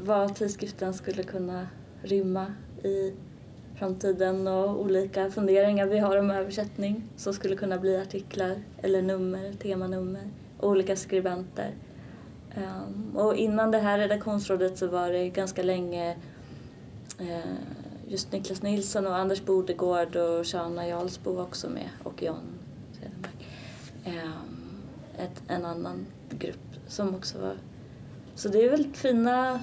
[0.00, 1.68] vad tidskriften skulle kunna
[2.02, 2.46] rymma
[2.84, 3.12] i
[3.78, 9.52] framtiden och olika funderingar vi har om översättning som skulle kunna bli artiklar eller nummer,
[9.52, 11.74] temanummer, olika skribenter.
[12.56, 16.16] Um, och innan det här redaktionsrådet så var det ganska länge
[17.20, 17.38] uh,
[18.06, 22.58] just Niklas Nilsson och Anders Bodegård och Shana Jarlsbo var också med och John
[22.92, 23.32] Sedenberg.
[24.06, 24.58] Um,
[25.18, 27.54] ett, en annan grupp som också var...
[28.34, 29.60] Så det är väldigt fina,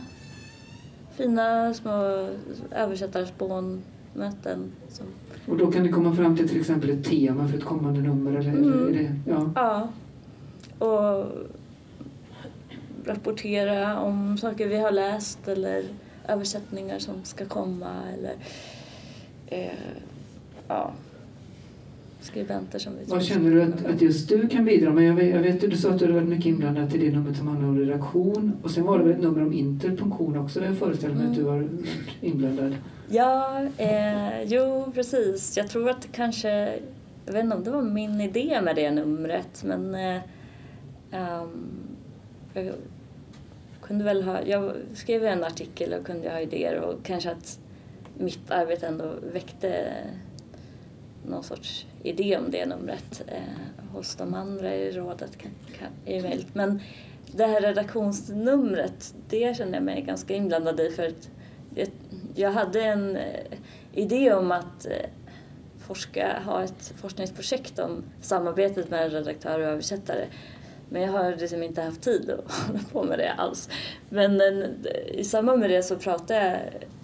[1.12, 2.30] fina små
[2.71, 4.71] översättarspånmöten.
[4.89, 5.06] Som...
[5.48, 8.32] Och då kan ni komma fram till till exempel ett tema för ett kommande nummer?
[8.32, 8.88] Eller, mm.
[8.88, 9.52] är det, ja.
[9.56, 9.89] ja.
[10.88, 11.26] Och
[13.05, 15.83] rapportera om saker vi har läst eller
[16.27, 18.35] översättningar som ska komma eller
[19.47, 19.73] eh,
[20.67, 20.91] ja,
[22.21, 25.03] skribenter som vi Vad känner du att, att just du kan bidra med?
[25.03, 27.47] Jag vet, jag vet du sa att du varit mycket inblandad i det numret som
[27.47, 30.77] handlar om redaktion och sen var det väl ett nummer om interpunktion också där jag
[30.77, 31.69] föreställer mig att du har varit
[32.21, 32.75] inblandad.
[33.09, 35.57] Ja, eh, jo precis.
[35.57, 36.79] Jag tror att det kanske,
[37.25, 40.21] jag vet inte om det var min idé med det numret men eh,
[42.53, 42.71] jag
[43.88, 47.60] kunde väl ha, jag skrev en artikel och kunde ha idéer och kanske att
[48.17, 49.93] mitt arbete ändå väckte
[51.26, 55.38] någon sorts idé om det numret eh, hos de andra i rådet.
[55.38, 56.56] Kan, kan, är möjligt.
[56.56, 56.82] Men
[57.32, 61.30] det här redaktionsnumret, det känner jag mig ganska inblandad i för att
[61.76, 61.88] jag,
[62.36, 63.58] jag hade en eh,
[63.93, 65.10] idé om att eh,
[65.88, 70.26] forska, ha ett forskningsprojekt om samarbetet mellan redaktör och översättare.
[70.89, 73.69] Men jag har liksom inte haft tid att hålla på med det alls.
[74.10, 74.41] Men
[75.08, 76.60] i samband med det så pratade jag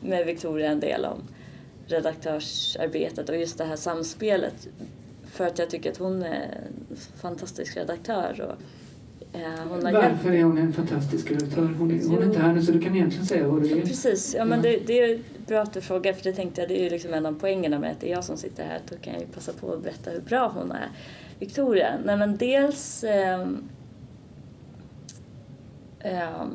[0.09, 1.23] med Victoria en del om
[1.91, 4.67] redaktörsarbetet och just det här samspelet.
[5.25, 8.41] För att jag tycker att hon är en fantastisk redaktör.
[8.41, 11.69] Och, eh, hon har Varför är hon en fantastisk redaktör?
[11.79, 13.87] Hon är, hon är inte här nu så du kan egentligen säga vad du vill.
[13.87, 16.79] Precis, ja, men det, det är bra att du frågar för det tänkte jag, det
[16.79, 18.79] är ju liksom en av poängerna med att det är jag som sitter här.
[18.89, 20.89] Då kan jag ju passa på att berätta hur bra hon är.
[21.41, 23.47] Victoria, nej men dels eh,
[25.99, 26.45] eh,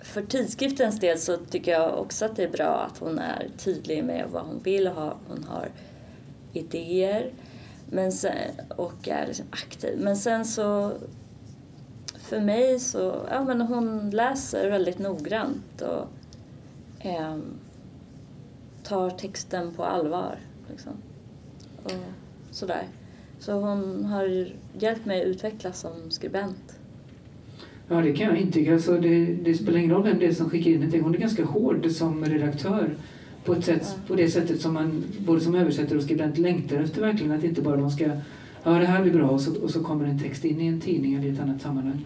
[0.00, 4.04] för tidskriftens del så tycker jag också att det är bra att hon är tydlig
[4.04, 5.68] med vad hon vill och hon har
[6.52, 7.32] idéer
[7.90, 8.34] men sen,
[8.76, 9.98] och är liksom aktiv.
[10.00, 10.92] Men sen så
[12.18, 16.08] för mig så, ja men hon läser väldigt noggrant och
[17.06, 17.38] eh,
[18.82, 20.38] tar texten på allvar.
[20.70, 20.92] Liksom.
[21.84, 21.92] Och
[22.50, 22.88] sådär.
[23.40, 24.46] Så hon har
[24.78, 26.74] hjälpt mig att utvecklas som skribent.
[27.88, 28.78] Ja, det kan jag intyga.
[28.78, 31.02] Så det, det spelar ingen roll vem det är som skickar in någonting.
[31.02, 32.90] Hon är ganska hård som redaktör
[33.44, 33.94] på, ett sätt, Ja.
[34.08, 37.32] på det sättet som man både som översättare och skribent längtar efter verkligen.
[37.32, 38.04] Att inte bara man ska,
[38.62, 40.80] ja det här blir bra och så, och så kommer en text in i en
[40.80, 42.04] tidning eller i ett annat sammanhang.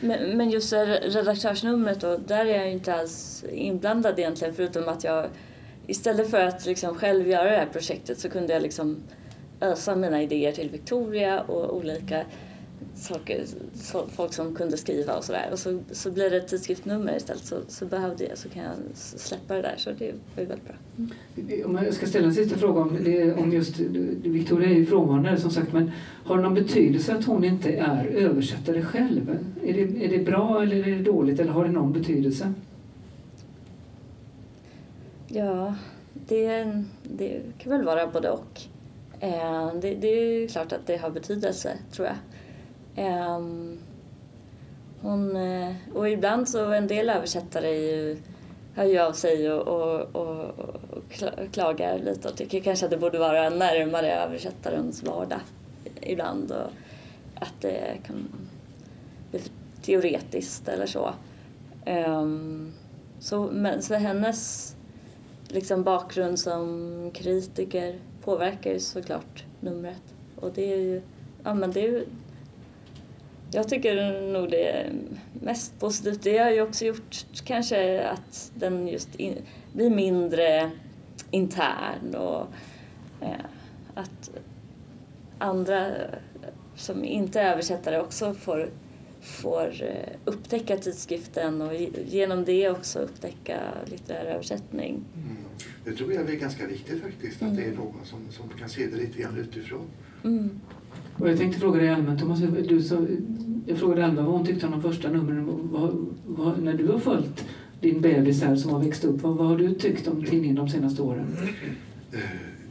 [0.00, 5.26] Men, men just redaktörsnumret då, där är jag inte alls inblandad egentligen förutom att jag
[5.86, 8.96] istället för att liksom själv göra det här projektet så kunde jag liksom
[9.62, 12.24] ösa mina idéer till Victoria och olika
[12.94, 13.44] saker,
[13.74, 15.48] så, folk som kunde skriva och sådär.
[15.52, 18.72] Och så, så blir det ett tidskriftsnummer istället så, så behövde jag, så kan jag
[18.94, 19.74] släppa det där.
[19.76, 20.76] Så det var ju väldigt bra.
[21.64, 22.88] Om jag ska ställa en sista fråga om,
[23.38, 25.90] om just, Victoria är ju frånvarande som sagt, men
[26.24, 29.38] har det någon betydelse att hon inte är översättare själv?
[29.64, 32.52] Är det, är det bra eller är det dåligt eller har det någon betydelse?
[35.28, 35.74] Ja,
[36.28, 36.72] det,
[37.02, 38.60] det kan väl vara både och.
[39.22, 42.16] Eh, det, det är ju klart att det har betydelse, tror jag.
[42.96, 43.78] Ehm,
[45.00, 48.16] hon, eh, och ibland så en del översättare är ju,
[48.74, 51.02] hör ju av sig och, och, och, och
[51.52, 55.40] klagar lite och tycker kanske att det borde vara närmare översättarens vardag
[56.00, 56.70] ibland och
[57.34, 58.28] att det kan
[59.30, 59.50] bli för
[59.82, 61.14] teoretiskt eller så.
[61.84, 62.72] Ehm,
[63.20, 64.74] så, men så hennes
[65.48, 70.02] liksom bakgrund som kritiker påverkar ju såklart numret.
[70.40, 71.02] Och det är ju,
[71.44, 72.06] ja men det är ju,
[73.52, 74.92] jag tycker nog det är
[75.32, 76.22] mest positivt.
[76.22, 79.34] Det har ju också gjort kanske att den just in,
[79.72, 80.70] blir mindre
[81.30, 82.46] intern och
[83.20, 83.44] eh,
[83.94, 84.30] att
[85.38, 85.90] andra
[86.76, 88.70] som inte är översättare också får,
[89.22, 93.56] får eh, upptäcka tidskriften och ge- genom det också upptäcka
[93.86, 95.04] litterär översättning.
[95.16, 95.36] Mm.
[95.84, 98.86] Det tror jag är ganska viktigt faktiskt, att det är någon som, som kan se
[98.86, 99.84] det lite grann utifrån.
[100.24, 100.50] Mm.
[101.18, 103.06] Och jag tänkte fråga dig allmänt, Thomas, du, så,
[103.66, 105.68] jag frågade Alva vad hon tyckte om de första numren.
[105.72, 107.44] Vad, vad, när du har följt
[107.80, 110.68] din bebis här som har växt upp, vad, vad har du tyckt om tidningen de
[110.68, 111.26] senaste åren?
[112.12, 112.18] Eh,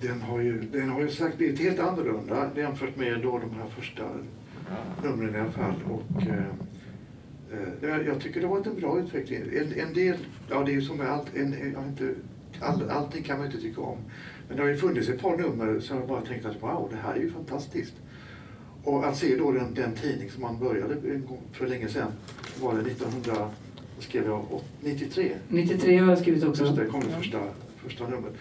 [0.02, 3.70] Den har ju, den har ju sagt blivit helt annorlunda jämfört med då de här
[3.80, 4.04] första
[5.04, 5.74] numren i alla fall.
[5.90, 6.46] Och, eh,
[7.82, 9.40] eh, jag- tycker det har varit en bra utveckling.
[9.58, 10.18] En, en del,
[10.50, 12.14] ja det är ju som med allt, en, jag inte,
[12.60, 13.98] all, allting kan man inte tycka om.
[14.48, 16.98] Men det har ju funnits ett par nummer som jag bara tänkt att wow, det
[16.98, 17.94] här är ju fantastiskt.
[18.84, 22.12] Och att se då den, den tidning som man började en gång för länge sedan,
[22.62, 23.34] var det 1900,
[23.96, 24.46] vad skrev jag,
[24.82, 25.32] 93?
[25.48, 26.64] 93 har jag skrivit också.
[26.66, 27.40] Just det, kom det första,
[27.78, 28.34] första numret.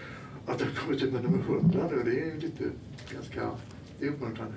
[0.46, 2.64] Att det har kommit ut med nummer 100 nu, det är ju lite
[3.14, 3.50] ganska,
[3.98, 4.54] det är uppmuntrande.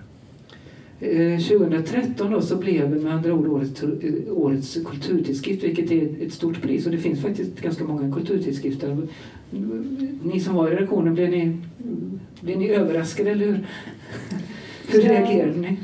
[1.03, 3.89] Eh, 2013 då så blev med andra ord årets, eh,
[4.31, 6.85] årets kulturtidskrift, vilket är ett stort pris.
[6.85, 9.07] Och det finns faktiskt ganska många kulturtidskrifter.
[10.23, 11.57] Ni som var i redaktionen, blev ni,
[12.41, 13.67] blev ni överraskade eller hur?
[14.87, 15.11] Hur Ja.
[15.11, 15.77] reagerade ni?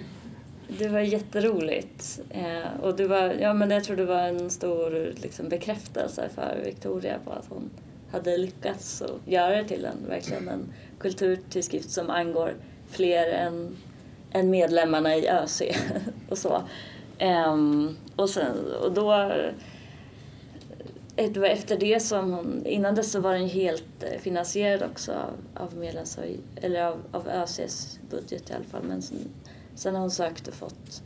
[0.79, 2.19] Det var jätteroligt.
[2.29, 6.61] Eh, och det var, ja, men jag tror det var en stor liksom, bekräftelse för
[6.65, 7.69] Victoria på att hon
[8.11, 10.65] hade lyckats att göra det till en, verkligen en
[10.99, 12.53] kulturtidskrift som angår
[12.89, 13.67] fler än,
[14.31, 15.61] än medlemmarna i ÖC
[16.29, 16.63] och så.
[17.47, 19.13] Um, och, sen, och då
[21.15, 24.83] eh, det var efter det som hon, innan dess så var den helt eh, finansierad
[24.91, 26.19] också av, av medlems,
[26.55, 28.83] eller av, av ÖCs budget i alla fall.
[28.83, 29.17] Men sen,
[29.75, 31.01] sen har hon sökt och fått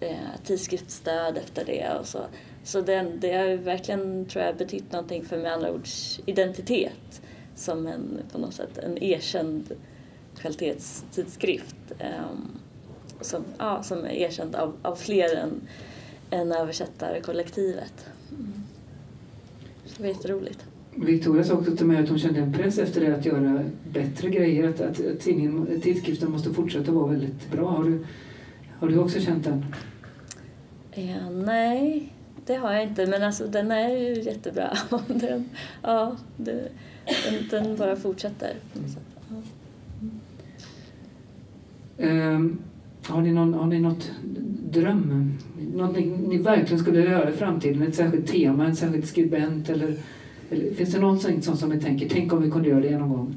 [0.00, 2.20] eh, tidskriftsstöd efter det och så.
[2.64, 7.22] Så den, det har verkligen, tror jag, betytt någonting för med andra ords identitet
[7.54, 9.72] som en, på något sätt, en erkänd
[10.38, 11.76] kvalitetstidskrift.
[11.98, 12.08] Eh,
[13.20, 15.60] som, ja, som är erkänd av, av fler än,
[16.30, 18.06] än översättarkollektivet.
[18.30, 18.52] Mm.
[19.96, 20.66] Det var jätteroligt.
[20.94, 24.28] Victoria sa också till mig att hon kände en press efter det att göra bättre
[24.28, 24.68] grejer.
[24.68, 27.70] Att, att tidningen, tidskriften måste fortsätta vara väldigt bra.
[27.70, 28.06] Har du,
[28.78, 29.64] har du också känt den?
[30.94, 32.12] Ja, nej,
[32.46, 33.06] det har jag inte.
[33.06, 34.76] Men alltså, den är ju jättebra.
[35.06, 35.50] den,
[35.82, 36.68] ja, det,
[37.30, 38.54] den, den, bara fortsätter.
[41.98, 42.58] Um,
[43.06, 44.10] har, ni någon, har ni något
[44.70, 45.38] dröm?
[45.74, 47.82] Någonting ni verkligen skulle göra i framtiden?
[47.82, 49.68] Ett särskilt tema, en särskild skribent?
[49.68, 49.96] Eller,
[50.50, 53.08] eller finns det någonting sånt som ni tänker, tänk om vi kunde göra det någon
[53.08, 53.34] gång?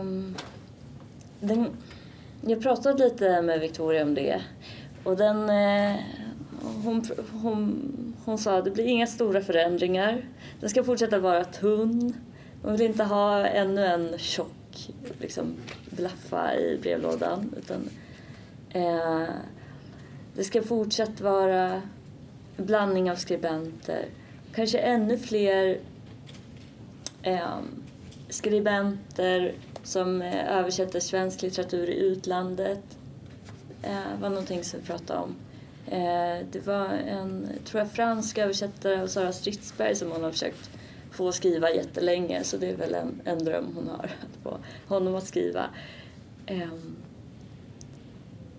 [0.00, 0.34] Um,
[1.40, 1.66] den,
[2.46, 4.40] jag pratade lite med Victoria om det.
[5.04, 5.96] Och den, eh,
[6.84, 7.04] hon,
[7.42, 7.82] hon,
[8.24, 10.22] hon sa att det blir inga stora förändringar.
[10.60, 12.12] Den ska fortsätta vara tunn.
[12.62, 14.52] Hon vill inte ha ännu en tjock
[15.20, 15.56] liksom,
[15.90, 17.54] blaffa i brevlådan.
[17.58, 17.88] Utan,
[18.70, 19.28] eh,
[20.34, 21.82] det ska fortsatt vara
[22.56, 24.06] en blandning av skribenter.
[24.54, 25.78] Kanske ännu fler
[27.22, 27.58] eh,
[28.28, 32.82] skribenter som eh, översätter svensk litteratur i utlandet.
[33.82, 35.36] Eh, var någonting som vi pratade om.
[35.86, 40.70] Eh, det var en, tror jag, fransk översättare av Sara Stridsberg som hon har försökt
[41.20, 45.14] få skriva jättelänge så det är väl en, en dröm hon har, att få honom
[45.14, 45.64] att skriva.
[46.50, 46.96] Um,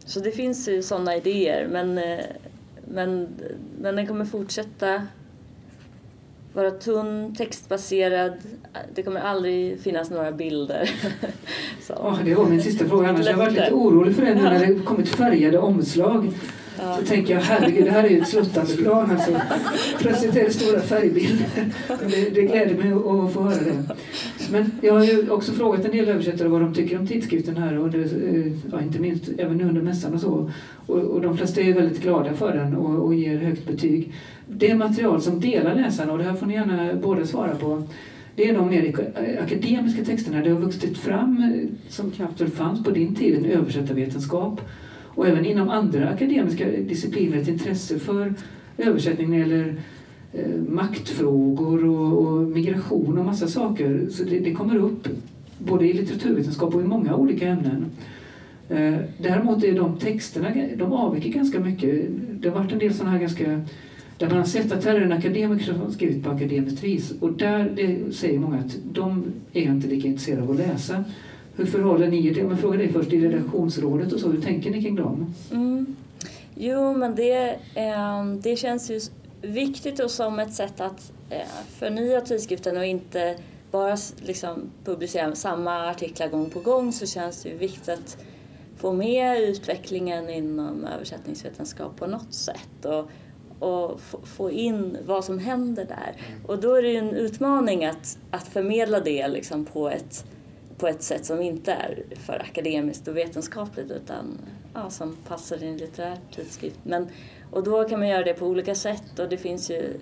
[0.06, 2.26] så det finns ju sådana idéer men, eh,
[2.88, 3.28] men,
[3.82, 5.08] men den kommer fortsätta
[6.54, 8.34] vara tunn, textbaserad.
[8.94, 10.92] Det kommer aldrig finnas några bilder.
[11.88, 11.94] Så.
[11.94, 13.10] Oh, det var min sista fråga.
[13.10, 16.32] Annars jag varit lite orolig för det nu när det kommit färgade omslag.
[16.80, 16.98] Ja.
[17.00, 19.12] Så tänker jag, herregud, det här är ju ett sluttande plan.
[19.12, 19.32] Alltså.
[20.00, 21.48] Plötsligt är det stora färgbilder.
[21.88, 23.96] Det, det gläder mig att få höra det.
[24.52, 27.80] Men jag har ju också frågat en del översättare vad de tycker om tidskriften här.
[27.80, 30.52] Och det, eh, ja, inte minst även nu under mässan och så.
[30.86, 34.14] Och, och de flesta är väldigt glada för den och, och ger högt betyg.
[34.48, 37.84] Det material som delar läsarna, och det här får ni gärna båda svara på.
[38.36, 38.94] Det är de mer
[39.44, 40.44] akademiska texterna.
[40.44, 44.62] Det har vuxit fram, eh, som knappt väl fanns på din tid, en översättarvetenskap
[45.16, 48.34] och även inom andra akademiska discipliner ett intresse för
[48.78, 49.76] översättning när det gäller
[50.34, 54.08] eh, maktfrågor och, och, migration och massa saker.
[54.12, 55.08] Så det, det, kommer upp
[55.58, 57.86] både i litteraturvetenskap och i många olika ämnen.
[58.70, 62.06] Eh, däremot är de texterna, de avviker ganska mycket.
[62.42, 63.62] Det har varit en del sådana här ganska
[64.22, 67.14] där man har sett att här är en akademiker som har skrivit på akademiskt vis
[67.20, 71.04] och där det säger många att de är inte lika intresserade av att läsa.
[71.56, 74.42] Hur förhåller ni er till, om jag frågar dig först, i redaktionsrådet och så, hur
[74.42, 75.34] tänker ni kring dem?
[75.52, 75.96] Mm.
[76.56, 79.00] Jo, men det, eh, det känns ju
[79.42, 83.36] viktigt och som ett sätt att eh, förnya tidskriften och inte
[83.72, 88.18] bara liksom, publicera samma artiklar gång på gång så känns det ju viktigt att
[88.78, 93.10] få med utvecklingen inom översättningsvetenskap på något sätt och,
[93.60, 96.16] och få in vad som händer där.
[96.48, 100.26] Och då är det ju en utmaning att, att förmedla det liksom på ett
[100.82, 104.38] på ett sätt som inte är för akademiskt och vetenskapligt utan
[104.74, 106.80] ja, som passar i en litterär tidskrift.
[106.84, 107.08] Men,
[107.52, 110.00] och då kan man göra det på olika sätt och det finns ju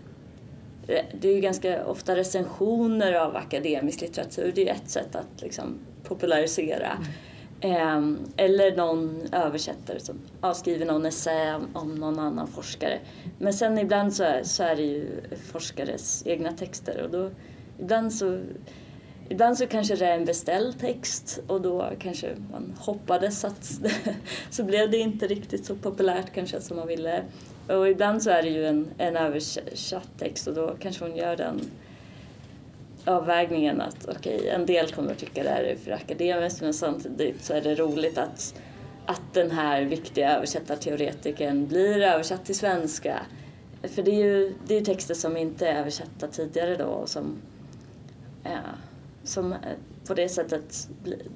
[1.21, 4.51] det är ju ganska ofta recensioner av akademisk litteratur.
[4.55, 6.97] Det är ett sätt att liksom popularisera.
[7.61, 8.17] Mm.
[8.37, 10.19] eller någon översättare som
[10.55, 12.99] skriver någon essä om någon annan forskare.
[13.39, 17.31] Men sen ibland så är, så är det ju forskares egna texter och då
[17.79, 18.39] ibland så
[19.31, 23.71] Ibland så kanske det är en beställd text och då kanske man hoppades att
[24.49, 27.23] så blev det inte riktigt så populärt kanske som man ville.
[27.67, 31.35] Och ibland så är det ju en, en översatt text och då kanske hon gör
[31.35, 31.61] den
[33.05, 36.73] avvägningen att okej, okay, en del kommer att tycka det här är för akademiskt men
[36.73, 38.61] samtidigt så är det roligt att,
[39.05, 43.19] att den här viktiga översättarteoretikern blir översatt till svenska.
[43.83, 47.37] För det är ju det är texter som inte är översatta tidigare då och som
[48.43, 48.49] ja,
[49.23, 49.59] som eh,
[50.07, 50.89] på det sättet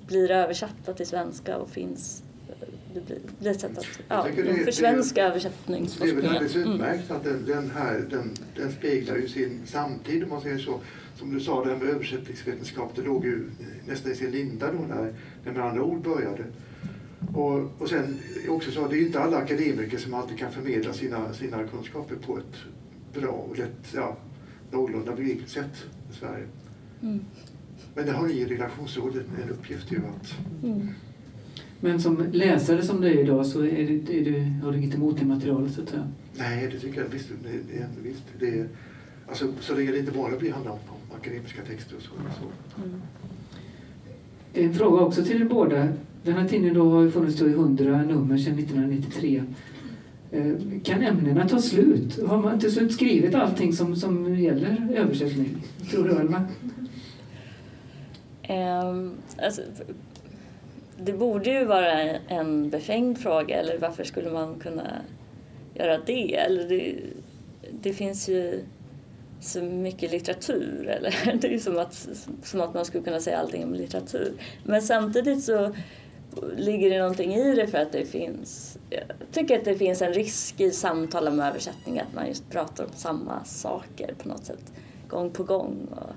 [0.07, 3.01] blir översatta till svenska och finns eh, det
[3.39, 6.15] blir, ett sätt att ja, det, försvenska översättningsforskningen.
[6.15, 6.73] Det är väl alldeles mm.
[6.73, 7.17] utmärkt mm.
[7.17, 10.79] att den, den här den den speglar ju sin samtid om man säger så.
[11.15, 13.49] Som du sa, det här med översättningsvetenskap, det låg ju
[13.87, 15.13] nästan i sin linda då när,
[15.45, 16.43] när med andra ord började.
[17.33, 18.19] Och, och sen
[18.49, 22.15] också så, det är ju inte alla akademiker som alltid kan förmedla sina, sina kunskaper
[22.15, 22.55] på ett
[23.13, 24.17] bra och lätt, ja,
[24.71, 26.47] någorlunda begripligt sätt i Sverige.
[27.01, 27.25] Mm.
[27.95, 30.35] Men det har ni i redaktionsrådet en uppgift ju att...
[30.63, 30.87] Mm.
[31.79, 34.95] Men som läsare som du är idag så är det, är det, har du inget
[34.95, 36.07] emot det materialet så att säga?
[36.37, 37.29] Nej, det tycker jag visst.
[37.43, 38.67] Det, det, visst det är,
[39.27, 42.09] alltså, så länge det inte bara blir handlar om, om akademiska texter och så.
[42.09, 42.81] så.
[42.81, 43.01] Mm.
[44.53, 45.87] En fråga också till er båda.
[46.23, 49.43] Den här tidningen då har ju funnits i 100 nummer sedan 1993.
[50.31, 52.19] Eh, Kan ämnena ta slut?
[52.27, 55.63] Har man till slut skrivit allting som, som gäller översättning?
[55.91, 56.41] Tror du, Alma?
[58.53, 59.61] Ehm, alltså,
[60.97, 65.01] det borde ju vara en befängd fråga, eller varför skulle man kunna
[65.73, 66.35] göra det?
[66.35, 66.95] Eller det,
[67.71, 68.63] det finns ju
[69.41, 72.07] så mycket litteratur, eller det är ju som att,
[72.43, 74.33] som att man skulle kunna säga allting om litteratur.
[74.63, 75.75] Men samtidigt så
[76.57, 80.13] ligger det någonting i det för att det finns, jag tycker att det finns en
[80.13, 84.73] risk i samtal om översättning att man just pratar om samma saker på något sätt,
[85.07, 85.87] gång på gång.
[85.91, 86.11] Och,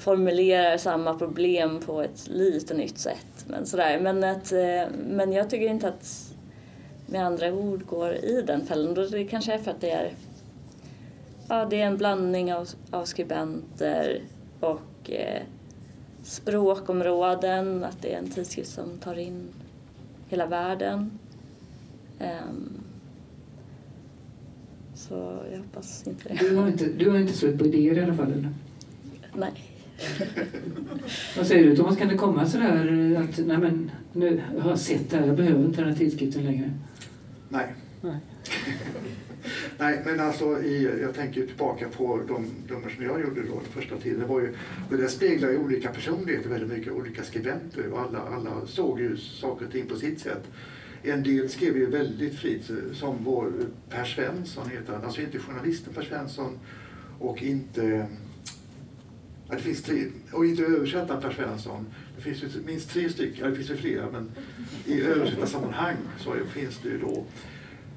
[0.00, 3.44] formulerar samma problem på ett lite nytt sätt.
[3.46, 4.00] Men, sådär.
[4.00, 6.34] Men, att, eh, men jag tycker inte att
[7.06, 8.94] med andra ord går i den fällan.
[9.10, 10.12] Det kanske är för att det är,
[11.48, 14.20] ja, det är en blandning av, av skribenter
[14.60, 15.42] och eh,
[16.22, 17.84] språkområden.
[17.84, 19.48] Att det är en tidskrift som tar in
[20.28, 21.18] hela världen.
[22.18, 22.80] Ehm,
[24.94, 26.48] så jag hoppas inte det.
[26.48, 28.32] Du har inte, du har inte slut på idéer i alla fall?
[28.32, 28.54] Eller?
[29.34, 29.69] Nej.
[31.36, 35.10] Vad säger du Thomas, kan det komma sådär att nej men, nu har jag sett
[35.10, 36.70] det här, jag behöver inte den här tidskriften längre?
[37.48, 37.74] Nej.
[38.00, 38.16] Nej.
[39.78, 43.82] Nej, men alltså i, jag tänker tillbaka på de nummer som jag gjorde då, den
[43.82, 44.20] första tiden.
[44.20, 44.54] Det, var ju,
[44.90, 49.16] det där speglar ju olika personligheter väldigt mycket, olika skribenter och alla, alla såg ju
[49.16, 50.42] saker och ting på sitt sätt.
[51.02, 53.52] En del skrev ju väldigt fritt, som vår
[53.90, 56.58] Per Svensson heter han, alltså inte journalisten Per Svensson
[57.18, 58.06] och inte
[59.50, 61.86] Ja, det finns tre, och inte översättaren Per Svensson.
[62.16, 64.30] Det finns ju minst tre stycken, ja, det finns ju flera, men
[64.86, 67.24] i översättarsammanhang så finns det ju då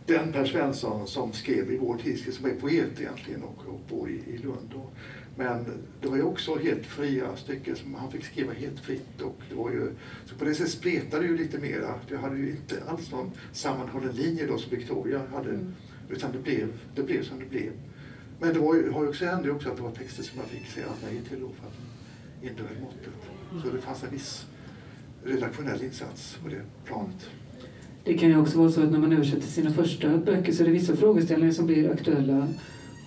[0.06, 4.10] den Per Svensson som skrev i vår tidskrift, som är poet egentligen och, och bor
[4.10, 4.70] i, i Lund.
[4.72, 4.89] Då.
[5.38, 5.66] Men
[6.01, 9.22] det var ju också helt fria stycken som han fick skriva helt fritt.
[9.22, 9.91] Och det var ju,
[10.26, 11.99] så på det sättet spretade det ju lite mera.
[12.10, 15.49] Det hade ju inte alls någon sammanhållen linje då som Victoria hade.
[15.49, 15.74] Mm.
[16.10, 17.72] Utan det blev, det blev som det blev.
[18.43, 20.47] Men det var ju, har ju också, hände också att det var texter som jag
[20.47, 23.63] fick säga nej till då för att inte höll måttet.
[23.63, 24.45] Så det fanns en viss
[25.23, 27.29] redaktionell insats på det planet.
[28.03, 30.67] Det kan ju också vara så att när man översätter sina första böcker så är
[30.67, 32.47] det vissa frågeställningar som blir aktuella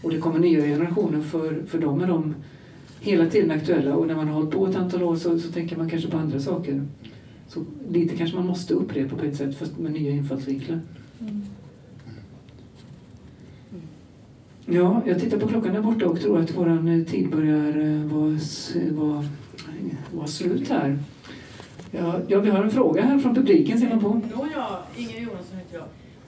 [0.03, 2.35] och det kommer nya generationer för, för dem är de
[3.01, 5.77] hela tiden aktuella och när man har hållit på ett antal år så, så tänker
[5.77, 6.87] man kanske på andra saker.
[7.49, 10.81] Så lite kanske man måste upprepa på ett sätt fast med nya infallsvinklar.
[11.21, 11.43] Mm.
[14.69, 18.05] Ja, jag tittar på klockan där borta och tror att vår eh, tid börjar eh,
[18.05, 18.39] vara,
[18.91, 19.25] vara,
[20.13, 20.99] vara slut här.
[21.91, 24.09] Ja, ja, vi har en fråga här från publiken, ser man på.
[24.09, 25.85] Nåja, Inger Johansson heter jag.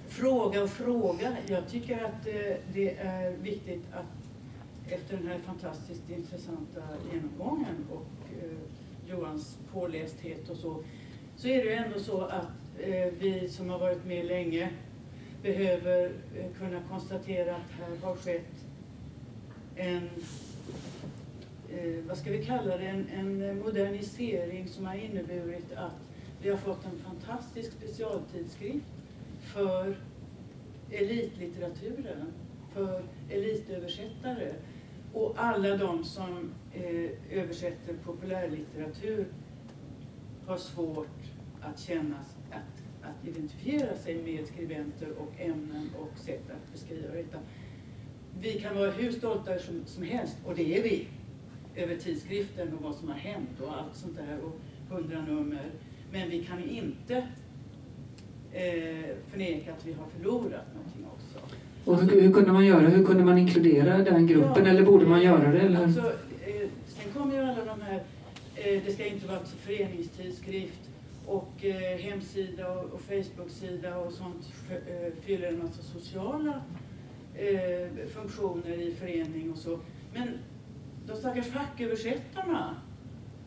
[0.08, 1.36] Fråga och fråga.
[1.46, 6.80] Jag tycker att eh, det är viktigt att efter den här fantastiskt intressanta
[7.12, 8.06] genomgången och
[9.10, 10.76] Johans pålästhet och så,
[11.36, 12.80] så är det ju ändå så att
[13.20, 14.70] vi som har varit med länge
[15.42, 18.64] behöver eh, kunna konstatera att här har skett
[19.76, 20.10] en,
[21.70, 26.08] eh, vad ska vi kalla det, en, en modernisering som har inneburit att
[26.42, 28.86] vi har fått en fantastisk specialtidskrift
[29.40, 29.96] för
[30.90, 32.32] elitlitteraturen,
[32.74, 34.52] för elitöversättare.
[35.12, 39.26] Och alla de som eh, översätter populärlitteratur
[40.46, 41.06] har svårt
[41.60, 42.16] att känna
[43.08, 47.38] att, identifiera sig med skribenter och ämnen och sätt att beskriva detta.
[48.40, 51.06] Vi kan vara hur stolta som, som helst, och det är vi,
[51.76, 54.60] över tidskriften och vad som har hänt och allt sånt där och
[54.96, 55.70] hundra nummer.
[56.12, 57.16] Men vi kan inte
[58.52, 61.54] eh, förneka att vi har förlorat någonting också.
[61.84, 62.88] Och hur, hur kunde man göra?
[62.88, 64.64] Hur kunde man inkludera den gruppen?
[64.64, 65.60] Ja, eller borde man göra det?
[65.60, 65.82] Eller?
[65.84, 66.00] Alltså,
[66.46, 68.02] eh, sen kommer ju alla de här,
[68.54, 70.87] eh, det ska inte vara föreningstidskrift
[71.28, 76.62] och eh, hemsida och, och Facebook-sida och sånt f- eh, fyller en massa sociala
[77.34, 79.78] eh, funktioner i förening och så.
[80.14, 80.38] Men
[81.06, 82.76] de stackars facköversättarna,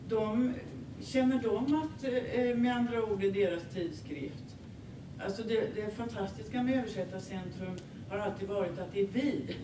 [0.08, 0.54] de,
[1.00, 4.56] känner de att eh, eh med andra ord är deras tidskrift?
[5.24, 7.76] Alltså det, det fantastiska med Översättarcentrum
[8.08, 9.56] har alltid varit att det är vi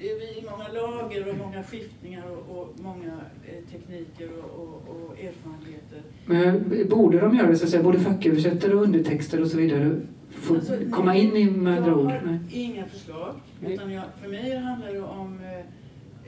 [0.00, 4.82] det är i många lager och många skiftningar och, och många eh, tekniker och, och,
[4.88, 6.02] och erfarenheter.
[6.26, 10.00] Men borde de göra det, så att säga, både facköversättare och undertexter och så vidare?
[10.30, 12.10] Få Alltså, komma nej, in i med andra Jag ord?
[12.10, 12.38] har Nej.
[12.50, 13.34] inga förslag.
[13.66, 15.58] Utan jag, för mig handlar det om, eh,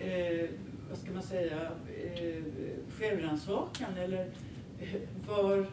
[0.08, 0.48] eh,
[0.90, 1.56] vad ska man säga,
[2.14, 2.42] eh,
[2.98, 4.26] självrannsakan eller
[5.28, 5.66] var,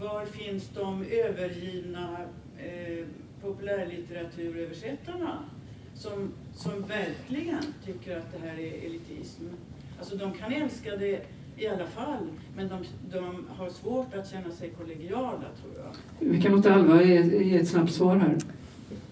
[0.00, 2.16] var finns de övergivna
[2.58, 3.04] eh,
[3.42, 5.38] populärlitteraturöversättarna
[5.94, 9.42] som, som verkligen tycker att det här är elitism?
[9.98, 11.20] Alltså de kan älska det
[11.56, 12.26] i alla fall,
[12.56, 12.84] men de,
[13.18, 16.28] de har svårt att känna sig kollegiala tror jag.
[16.28, 18.36] Vi kan låta Alva ge, ge ett snabbt svar här.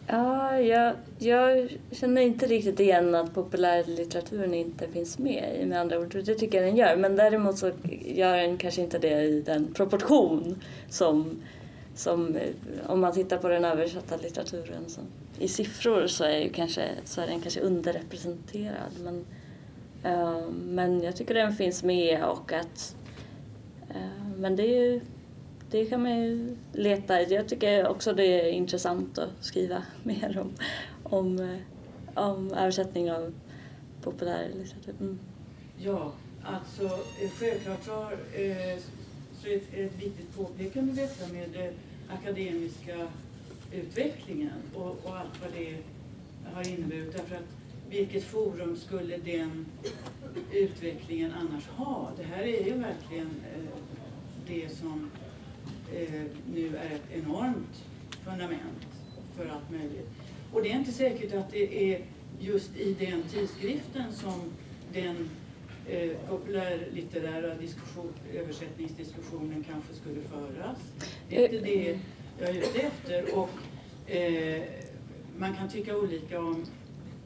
[0.06, 5.98] Ja, jag, jag känner inte riktigt igen att populärlitteraturen inte finns med i med andra
[5.98, 6.22] ord.
[6.24, 6.96] Det tycker jag den gör.
[6.96, 7.70] Men däremot så
[8.06, 11.40] gör den kanske inte det i den proportion som,
[12.00, 12.50] som eh,
[12.86, 14.88] om man tittar på den översatta litteraturen.
[14.88, 15.00] Så,
[15.38, 18.92] I siffror så är, ju kanske, så är den kanske underrepresenterad.
[19.04, 19.24] Men,
[20.14, 22.96] uh, men jag tycker den finns med och att
[23.90, 25.00] Uh, men det är ju
[25.70, 27.34] det kan man ju leta i.
[27.34, 30.52] Jag tycker också det är intressant att skriva mer om,
[31.02, 31.58] om,
[32.14, 33.34] om översättning av
[34.02, 34.94] populärlitteratur.
[35.00, 35.18] Mm.
[35.78, 36.98] Ja, alltså
[37.38, 38.78] självklart så, eh,
[39.42, 41.72] så är ett, ett viktigt påpekande detta med
[42.12, 43.08] akademiska
[43.72, 45.76] utvecklingen och, och allt vad det
[46.54, 47.12] har inneburit.
[47.12, 47.56] Därför att
[47.90, 49.66] vilket forum skulle den
[50.52, 52.10] utvecklingen annars ha?
[52.16, 53.64] Det här är ju verkligen eh,
[54.46, 55.10] det som
[55.94, 56.22] eh,
[56.54, 57.84] nu är ett enormt
[58.24, 58.86] fundament
[59.36, 60.08] för allt möjligt.
[60.52, 62.04] Och det är inte säkert att det är
[62.40, 64.40] just i den tidskriften som
[64.92, 65.30] den
[65.90, 70.78] eh, populärlitterära diskussion, översättningsdiskussionen kanske skulle föras.
[71.28, 71.98] Det är inte det
[72.38, 73.38] jag är ute efter.
[73.38, 73.50] Och,
[74.12, 74.62] eh,
[75.38, 76.64] man kan tycka olika om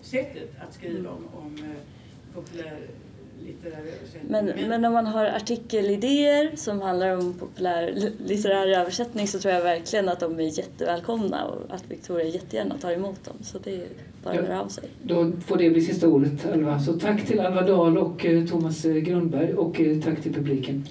[0.01, 2.37] sättet att skriva om, om eh,
[3.65, 4.23] översättning.
[4.29, 10.09] Men, men om man har artikelidéer som handlar om populärlitterär översättning så tror jag verkligen
[10.09, 13.35] att de är jättevälkomna och att Victoria jättegärna tar emot dem.
[13.41, 13.87] Så det är
[14.25, 14.85] bara att höra av sig.
[15.03, 16.81] Då får det bli sista ordet, Alva.
[16.81, 20.87] Så tack till Alva Dahl och eh, Thomas eh, Grundberg och eh, tack till publiken.